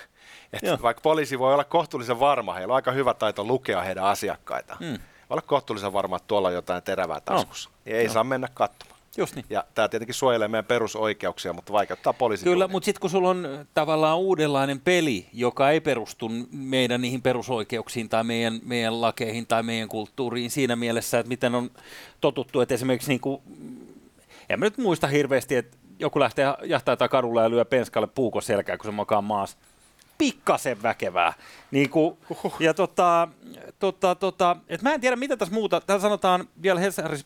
että 0.53 0.79
vaikka 0.83 1.01
poliisi 1.01 1.38
voi 1.38 1.55
olla 1.55 1.64
kohtuullisen 1.64 2.21
varma, 2.21 2.55
heillä 2.55 2.73
on 2.73 2.77
aika 2.77 2.92
hyvä 2.92 3.14
taito 3.14 3.45
lukea 3.45 3.83
heidän 3.83 4.05
asiakkaitaan. 4.05 4.79
Hmm. 4.79 4.99
Voi 5.31 5.35
olla 5.35 5.42
kohtuullisen 5.42 5.92
varma, 5.92 6.16
että 6.16 6.29
tuolla 6.29 6.49
on 6.49 6.55
jotain 6.55 6.83
terävää 6.83 7.21
taskussa. 7.21 7.71
No. 7.71 7.92
Ei 7.92 8.07
no. 8.07 8.12
saa 8.12 8.25
mennä 8.25 8.49
katsomaan. 8.55 8.95
Just 9.16 9.35
niin. 9.35 9.46
Ja 9.50 9.64
tämä 9.74 9.88
tietenkin 9.88 10.14
suojelee 10.14 10.48
meidän 10.48 10.64
perusoikeuksia, 10.64 11.52
mutta 11.52 11.72
vaikeuttaa 11.72 12.12
poliisin 12.12 12.44
Kyllä, 12.44 12.68
mutta 12.68 12.85
sitten 12.85 13.00
kun 13.00 13.11
sulla 13.11 13.31
on 13.31 13.66
tavallaan 13.74 14.18
uudenlainen 14.18 14.81
peli, 14.81 15.26
joka 15.33 15.70
ei 15.70 15.81
perustu 15.81 16.31
meidän 16.52 17.00
niihin 17.00 17.22
perusoikeuksiin 17.22 18.09
tai 18.09 18.24
meidän, 18.24 18.61
meidän 18.64 19.00
lakeihin 19.00 19.46
tai 19.46 19.62
meidän 19.62 19.88
kulttuuriin 19.88 20.50
siinä 20.50 20.76
mielessä, 20.76 21.18
että 21.18 21.29
miten 21.29 21.55
on 21.55 21.70
totuttu, 22.20 22.61
että 22.61 22.74
esimerkiksi 22.74 23.09
niin 23.09 23.20
kuin, 23.20 23.42
en 24.48 24.59
mä 24.59 24.66
nyt 24.66 24.79
muista 24.79 25.07
hirveästi, 25.07 25.57
että 25.57 25.76
joku 25.98 26.20
lähtee 26.20 26.46
jahtaa 26.64 27.09
kadulla 27.09 27.42
ja 27.42 27.50
lyö 27.50 27.64
penskalle 27.64 28.07
puukon 28.07 28.42
selkään, 28.42 28.79
kun 28.79 28.87
se 28.87 28.90
makaa 28.90 29.22
maassa 29.22 29.59
pikkasen 30.18 30.83
väkevää. 30.83 31.33
Niin 31.70 31.90
kuin, 31.90 32.18
ja 32.61 32.74
tota, 32.74 33.29
tota, 33.79 34.14
tota, 34.14 34.57
et 34.68 34.83
mä 34.83 34.94
en 34.94 35.00
tiedä, 35.00 35.16
mitä 35.16 35.37
tässä 35.37 35.55
muuta. 35.55 35.81
Täällä 35.81 36.02
sanotaan 36.02 36.48
vielä 36.62 36.81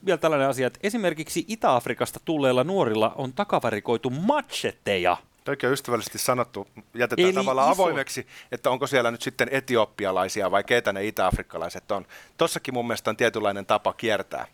vielä 0.06 0.18
tällainen 0.18 0.48
asia, 0.48 0.66
että 0.66 0.80
esimerkiksi 0.82 1.44
Itä-Afrikasta 1.48 2.20
tulleilla 2.24 2.64
nuorilla 2.64 3.12
on 3.16 3.32
takavarikoitu 3.32 4.10
machetteja. 4.10 5.16
Oikein 5.48 5.72
ystävällisesti 5.72 6.18
sanottu, 6.18 6.68
jätetään 6.94 7.26
Eli 7.26 7.32
tavallaan 7.32 7.72
iso. 7.72 7.82
avoimeksi, 7.82 8.26
että 8.52 8.70
onko 8.70 8.86
siellä 8.86 9.10
nyt 9.10 9.22
sitten 9.22 9.48
etioppialaisia 9.50 10.50
vai 10.50 10.64
keitä 10.64 10.92
ne 10.92 11.06
itä-afrikkalaiset 11.06 11.90
on. 11.90 12.06
Tossakin 12.36 12.74
mun 12.74 12.86
mielestä 12.86 13.10
on 13.10 13.16
tietynlainen 13.16 13.66
tapa 13.66 13.92
kiertää 13.92 14.46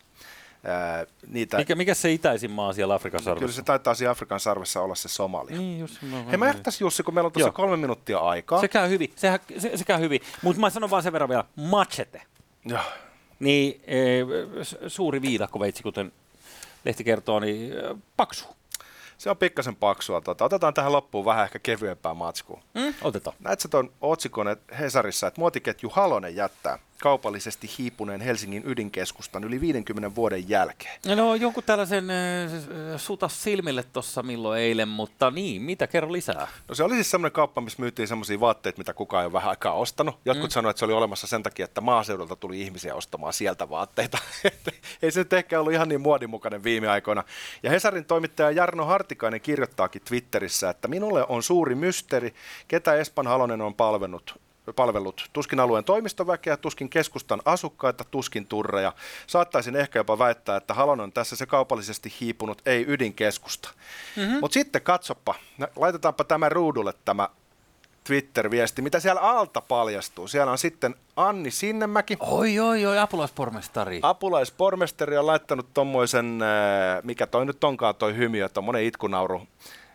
ää, 0.66 1.06
niitä... 1.26 1.56
Mikä, 1.56 1.74
mikä 1.74 1.94
se 1.94 2.12
itäisin 2.12 2.50
maa 2.50 2.72
siellä 2.72 2.94
Afrikan 2.94 3.22
sarvessa? 3.22 3.40
Kyllä 3.40 3.52
se 3.52 3.62
taitaa 3.62 3.94
siellä 3.94 4.10
Afrikan 4.10 4.40
sarvessa 4.40 4.82
olla 4.82 4.94
se 4.94 5.08
Somalia. 5.08 5.56
Niin, 5.56 5.80
just, 5.80 6.02
no, 6.02 6.24
Hei, 6.30 6.36
mä 6.36 6.48
ehtäisin 6.48 6.84
Jussi, 6.84 7.02
kun 7.02 7.14
meillä 7.14 7.26
on 7.26 7.32
tuossa 7.32 7.52
kolme 7.52 7.76
minuuttia 7.76 8.18
aikaa. 8.18 8.60
Se 8.60 8.68
käy 8.68 8.88
hyvin, 8.88 9.12
se, 9.16 9.40
se, 9.58 9.76
se 9.76 9.84
käy 9.84 10.00
hyvin. 10.00 10.20
Mutta 10.42 10.60
mä 10.60 10.70
sanon 10.70 10.90
vaan 10.90 11.02
sen 11.02 11.12
verran 11.12 11.28
vielä, 11.28 11.44
machete. 11.56 12.22
Joo. 12.64 12.80
Niin 13.40 13.80
e, 13.86 13.98
suuri 14.88 15.22
viidakko 15.22 15.60
veitsi, 15.60 15.82
kuten 15.82 16.12
lehti 16.84 17.04
kertoo, 17.04 17.40
niin 17.40 17.72
paksu. 18.16 18.44
Se 19.18 19.30
on 19.30 19.36
pikkasen 19.36 19.76
paksua. 19.76 20.20
Tota, 20.20 20.44
otetaan 20.44 20.74
tähän 20.74 20.92
loppuun 20.92 21.24
vähän 21.24 21.44
ehkä 21.44 21.58
kevyempää 21.58 22.14
matskua. 22.14 22.60
Mm, 22.74 22.94
otetaan. 23.02 23.36
Näetkö 23.40 23.68
tuon 23.68 23.92
otsikon 24.00 24.56
Hesarissa, 24.78 25.26
että 25.26 25.40
muotiketju 25.40 25.90
Halonen 25.90 26.36
jättää 26.36 26.78
kaupallisesti 27.02 27.70
hiipuneen 27.78 28.20
Helsingin 28.20 28.62
ydinkeskustan 28.66 29.44
yli 29.44 29.60
50 29.60 30.14
vuoden 30.14 30.48
jälkeen. 30.48 31.00
No 31.16 31.34
jonkun 31.34 31.62
tällaisen 31.66 32.10
äh, 32.10 32.50
suta 32.96 33.28
silmille 33.28 33.84
tuossa 33.92 34.22
milloin 34.22 34.60
eilen, 34.60 34.88
mutta 34.88 35.30
niin, 35.30 35.62
mitä 35.62 35.86
kerro 35.86 36.12
lisää? 36.12 36.48
No 36.68 36.74
se 36.74 36.84
oli 36.84 36.94
siis 36.94 37.10
semmoinen 37.10 37.32
kauppa, 37.32 37.60
missä 37.60 37.82
myytiin 37.82 38.08
semmoisia 38.08 38.40
vaatteita, 38.40 38.78
mitä 38.78 38.94
kukaan 38.94 39.22
ei 39.22 39.26
ole 39.26 39.32
vähän 39.32 39.50
aikaa 39.50 39.72
ostanut. 39.72 40.18
Jotkut 40.24 40.50
mm. 40.50 40.52
sanoivat, 40.52 40.70
että 40.70 40.78
se 40.78 40.84
oli 40.84 40.92
olemassa 40.92 41.26
sen 41.26 41.42
takia, 41.42 41.64
että 41.64 41.80
maaseudulta 41.80 42.36
tuli 42.36 42.60
ihmisiä 42.60 42.94
ostamaan 42.94 43.32
sieltä 43.32 43.70
vaatteita. 43.70 44.18
ei 45.02 45.10
se 45.10 45.20
nyt 45.20 45.32
ehkä 45.32 45.60
ollut 45.60 45.72
ihan 45.72 45.88
niin 45.88 46.00
muodinmukainen 46.00 46.64
viime 46.64 46.88
aikoina. 46.88 47.24
Ja 47.62 47.70
Hesarin 47.70 48.04
toimittaja 48.04 48.50
Jarno 48.50 48.84
Hartikainen 48.84 49.40
kirjoittaakin 49.40 50.02
Twitterissä, 50.08 50.70
että 50.70 50.88
minulle 50.88 51.26
on 51.28 51.42
suuri 51.42 51.74
mysteeri, 51.74 52.34
ketä 52.68 52.94
Espan 52.94 53.26
Halonen 53.26 53.60
on 53.60 53.74
palvennut 53.74 54.45
palvellut 54.72 55.30
tuskin 55.32 55.60
alueen 55.60 55.84
toimistoväkeä, 55.84 56.56
tuskin 56.56 56.88
keskustan 56.88 57.42
asukkaita, 57.44 58.04
tuskin 58.04 58.46
turreja. 58.46 58.92
Saattaisin 59.26 59.76
ehkä 59.76 59.98
jopa 59.98 60.18
väittää, 60.18 60.56
että 60.56 60.74
Halonen 60.74 61.04
on 61.04 61.12
tässä 61.12 61.36
se 61.36 61.46
kaupallisesti 61.46 62.12
hiipunut, 62.20 62.62
ei 62.66 62.84
ydinkeskusta. 62.88 63.68
Mm-hmm. 64.16 64.38
Mutta 64.40 64.54
sitten 64.54 64.82
katsoppa, 64.82 65.34
laitetaanpa 65.76 66.24
tämä 66.24 66.48
ruudulle 66.48 66.92
tämä 67.04 67.28
Twitter-viesti, 68.06 68.82
mitä 68.82 69.00
siellä 69.00 69.20
alta 69.20 69.60
paljastuu. 69.60 70.28
Siellä 70.28 70.52
on 70.52 70.58
sitten 70.58 70.94
Anni 71.16 71.50
Sinnemäki. 71.50 72.16
Oi, 72.20 72.58
oi, 72.58 72.86
oi, 72.86 72.98
apulaispormestari. 72.98 74.00
Apulaispormestari 74.02 75.16
on 75.16 75.26
laittanut 75.26 75.66
tommoisen, 75.74 76.42
äh, 76.42 77.02
mikä 77.02 77.26
toi 77.26 77.46
nyt 77.46 77.64
onkaan 77.64 77.94
toi 77.94 78.16
hymiö, 78.16 78.48
tommonen 78.48 78.82
itkunauru. 78.82 79.42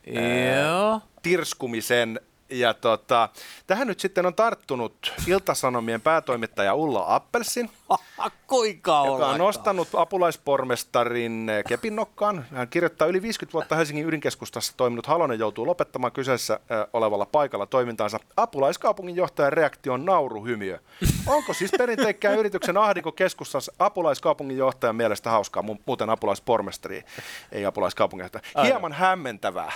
Joo. 0.08 1.02
Tirskumisen 1.22 2.20
ja 2.52 2.74
tota, 2.74 3.30
tähän 3.68 3.88
nyt 3.88 4.00
sitten 4.00 4.26
on 4.26 4.36
tarttunut 4.36 5.14
Iltasanomien 5.28 6.02
päätoimittaja 6.02 6.76
Ulla 6.76 7.06
Appelsin, 7.08 7.70
Kuinka 8.48 9.04
joka 9.06 9.28
on 9.28 9.38
nostanut 9.38 9.88
apulaispormestarin 9.96 11.50
eh, 11.50 11.64
kepinnokkaan. 11.68 12.46
Hän 12.56 12.68
kirjoittaa 12.68 13.08
yli 13.08 13.22
50 13.22 13.54
vuotta 13.54 13.76
Helsingin 13.76 14.06
ydinkeskustassa 14.06 14.74
toiminut 14.78 15.08
Halonen 15.08 15.40
joutuu 15.40 15.68
lopettamaan 15.68 16.14
kyseessä 16.14 16.54
äh, 16.54 16.88
olevalla 16.94 17.26
paikalla 17.26 17.66
toimintaansa. 17.66 18.20
Apulaiskaupunginjohtajan 18.38 19.54
reaktio 19.54 19.94
on 19.94 20.06
nauruhymiö. 20.06 20.80
Onko 21.28 21.54
siis 21.54 21.72
perinteikkään 21.78 22.38
yrityksen 22.38 22.78
ahdinko 22.78 23.12
keskustassa 23.12 23.74
apulaiskaupunginjohtajan 23.80 24.96
mielestä 24.96 25.30
hauskaa, 25.30 25.64
muuten 25.86 26.10
apulaispormestari, 26.10 27.04
ei 27.52 27.66
apulaiskaupunginjohtaja. 27.66 28.64
Hieman 28.64 28.94
hämmentävää. 28.94 29.72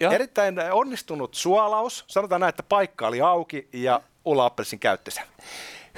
Joo. 0.00 0.12
Erittäin 0.12 0.54
onnistunut 0.72 1.34
suolaus. 1.34 2.04
Sanotaan 2.06 2.40
näin, 2.40 2.48
että 2.48 2.62
paikka 2.62 3.06
oli 3.06 3.20
auki 3.20 3.68
ja 3.72 4.00
Ulla 4.24 4.46
Appelsin 4.46 4.78
käytti 4.78 5.10
sen. 5.10 5.24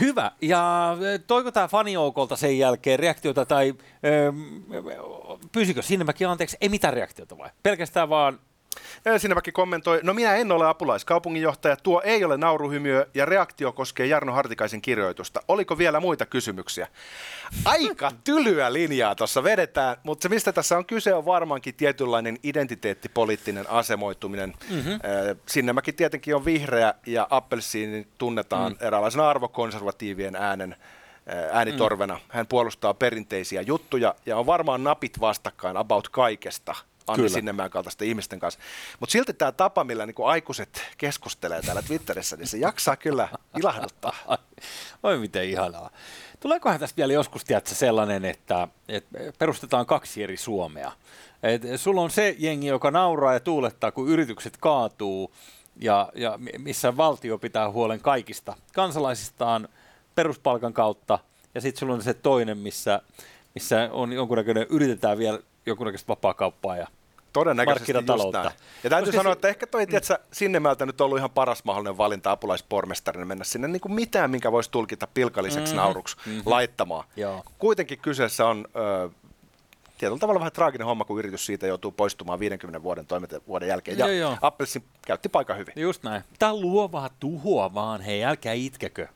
Hyvä. 0.01 0.33
Ja 0.41 0.97
toiko 1.27 1.53
tämä 1.53 1.69
fanioukolta 1.69 2.37
sen 2.37 2.59
jälkeen 2.59 2.99
reaktiota 2.99 3.47
tai 3.47 3.75
öö, 4.05 4.33
pyysikö 5.53 5.83
Sinnemäki 5.83 6.25
anteeksi? 6.25 6.57
Ei 6.61 6.69
mitään 6.69 6.95
reaktiota 6.95 7.39
vai? 7.39 7.51
Pelkästään 7.63 8.09
vaan 8.09 8.39
Sinnemäki 9.19 9.53
kommentoi, 9.53 10.01
no 10.03 10.15
minä 10.15 10.37
en 10.37 10.53
ole 10.53 10.69
apulaiskaupunginjohtaja, 10.69 11.77
tuo 11.77 12.03
ei 12.05 12.25
ole 12.25 12.37
nauruhymiö 12.37 13.07
ja 13.15 13.25
reaktio 13.25 13.73
koskee 13.73 14.07
Jarno 14.07 14.33
Hartikaisen 14.33 14.83
kirjoitusta. 14.83 15.43
Oliko 15.49 15.79
vielä 15.79 16.01
muita 16.01 16.27
kysymyksiä? 16.27 16.89
Aika 17.65 18.13
tylyä 18.25 18.73
linjaa 18.73 19.15
tuossa 19.15 19.45
vedetään, 19.45 19.97
mutta 20.03 20.23
se 20.23 20.29
mistä 20.29 20.53
tässä 20.53 20.79
on 20.79 20.85
kyse 20.85 21.15
on 21.15 21.27
varmaankin 21.27 21.75
tietynlainen 21.75 22.39
identiteettipoliittinen 22.43 23.71
asemoituminen. 23.71 24.55
Mm-hmm. 24.71 24.99
Sinnemäki 25.47 25.93
tietenkin 25.93 26.37
on 26.37 26.45
vihreä 26.45 26.95
ja 27.07 27.27
appelsiini 27.31 28.07
tunnetaan 28.19 28.73
mm. 28.73 28.87
eräänlaisena 28.87 29.31
arvokonservatiivien 29.31 30.37
äänen 30.37 30.77
äänitorvena. 31.53 32.15
Mm. 32.15 32.21
Hän 32.29 32.47
puolustaa 32.47 32.95
perinteisiä 32.95 33.63
juttuja 33.63 34.15
ja 34.27 34.37
on 34.37 34.47
varmaan 34.47 34.85
napit 34.85 35.21
vastakkain 35.21 35.77
about 35.77 36.09
kaikesta– 36.09 36.75
Anni 37.07 37.29
Sinnemäen 37.29 37.71
kaltaisten 37.71 38.09
ihmisten 38.09 38.39
kanssa. 38.39 38.61
Mutta 39.01 39.13
silti 39.13 39.35
tämä 39.35 39.53
tapa, 39.53 39.85
millä 39.85 40.07
niinku 40.07 40.25
aikuiset 40.25 40.83
keskustelee 40.99 41.63
täällä 41.63 41.83
Twitterissä, 41.83 42.37
niin 42.37 42.49
se 42.49 42.59
jaksaa 42.59 42.97
kyllä 42.97 43.29
ilahduttaa. 43.59 44.15
Oi 45.03 45.19
miten 45.19 45.45
ihanaa. 45.45 45.91
Tuleekohan 46.41 46.81
tästä 46.81 46.97
vielä 46.97 47.13
joskus 47.13 47.45
tiedätkö, 47.45 47.75
sellainen, 47.75 48.25
että, 48.25 48.69
että 48.89 49.19
perustetaan 49.39 49.87
kaksi 49.87 50.23
eri 50.23 50.37
Suomea? 50.37 50.93
Et 51.43 51.63
sulla 51.77 52.01
on 52.01 52.11
se 52.11 52.37
jengi, 52.39 52.67
joka 52.67 52.91
nauraa 52.91 53.33
ja 53.33 53.41
tuulettaa, 53.41 53.93
kun 53.93 54.09
yritykset 54.09 54.57
kaatuu, 54.57 55.35
ja, 55.77 56.13
ja 56.15 56.39
missä 56.59 56.97
valtio 56.97 57.39
pitää 57.39 57.71
huolen 57.71 58.01
kaikista 58.01 58.57
kansalaisistaan 58.75 59.69
peruspalkan 60.15 60.73
kautta, 60.73 61.19
ja 61.55 61.61
sitten 61.61 61.81
sulla 61.81 61.95
on 61.95 62.03
se 62.03 62.15
toinen, 62.15 62.59
missä, 62.59 63.03
missä 63.55 63.89
on 63.93 64.13
jonkunnäköinen, 64.13 64.67
yritetään 64.71 65.19
vielä 65.19 65.39
jonkunnäköistä 65.67 66.09
vapaakauppaa 66.09 66.77
ja 66.77 66.87
Todennäköisesti 67.33 67.93
just 67.93 68.33
näin. 68.33 68.51
Ja 68.85 68.91
täytyy 68.91 69.07
Koska 69.07 69.21
sanoa, 69.21 69.33
että 69.33 69.49
ehkä 69.49 69.67
toi, 69.67 69.87
tiedätkö, 69.87 70.19
Sinnemäeltä 70.33 70.87
nyt 70.87 71.01
ollut 71.01 71.19
ihan 71.19 71.31
paras 71.31 71.65
mahdollinen 71.65 71.99
valinta 71.99 72.31
apulaispormestarina 72.31 73.25
mennä 73.25 73.45
sinne 73.45 73.69
niin 73.69 73.81
kuin 73.81 73.93
mitään, 73.93 74.31
minkä 74.31 74.53
voisi 74.53 74.71
tulkita 74.71 75.07
pilkalliseksi 75.07 75.73
mm-hmm. 75.73 75.77
nauruksi 75.77 76.17
mm-hmm. 76.17 76.43
laittamaan. 76.47 77.05
Joo. 77.17 77.43
Kuitenkin 77.59 77.99
kyseessä 77.99 78.47
on 78.47 78.65
ö, 78.77 79.11
tietyllä 79.99 80.19
tavalla 80.19 80.41
vähän 80.41 80.53
traaginen 80.53 80.87
homma, 80.87 81.05
kun 81.05 81.19
yritys 81.19 81.47
siitä 81.47 81.67
joutuu 81.67 81.93
poistumaan 81.93 82.41
50 82.41 82.83
vuoden 82.83 83.07
vuoden 83.49 83.69
jälkeen. 83.69 83.99
Ja 83.99 84.13
joo, 84.13 84.37
Appelsin 84.43 84.85
käytti 85.07 85.29
paikan 85.29 85.59
hyvin. 85.59 85.75
Just 85.77 86.03
näin. 86.03 86.23
Tämä 86.39 86.55
luovaa 86.55 87.11
tuhoa 87.21 87.75
vaan, 87.75 88.01
hei 88.01 88.25
älkää 88.25 88.53
itkekö 88.53 89.09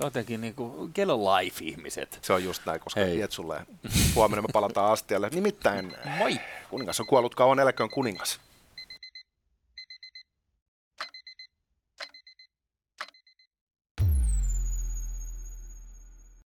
jotenkin 0.00 0.40
niin 0.40 0.54
kuin 0.54 0.90
Get 0.94 1.08
Life-ihmiset. 1.08 2.18
Se 2.22 2.32
on 2.32 2.44
just 2.44 2.66
näin, 2.66 2.80
koska 2.80 3.00
Hei. 3.00 3.12
tiedät 3.12 3.32
sulle, 3.32 3.66
huomenna 4.14 4.42
me 4.42 4.48
palataan 4.52 4.92
astialle. 4.92 5.28
Nimittäin 5.28 5.92
Moi. 6.18 6.40
kuningas 6.70 7.00
on 7.00 7.06
kuollut 7.06 7.34
kauan, 7.34 7.58
eläköön 7.58 7.90
kuningas. 7.90 8.40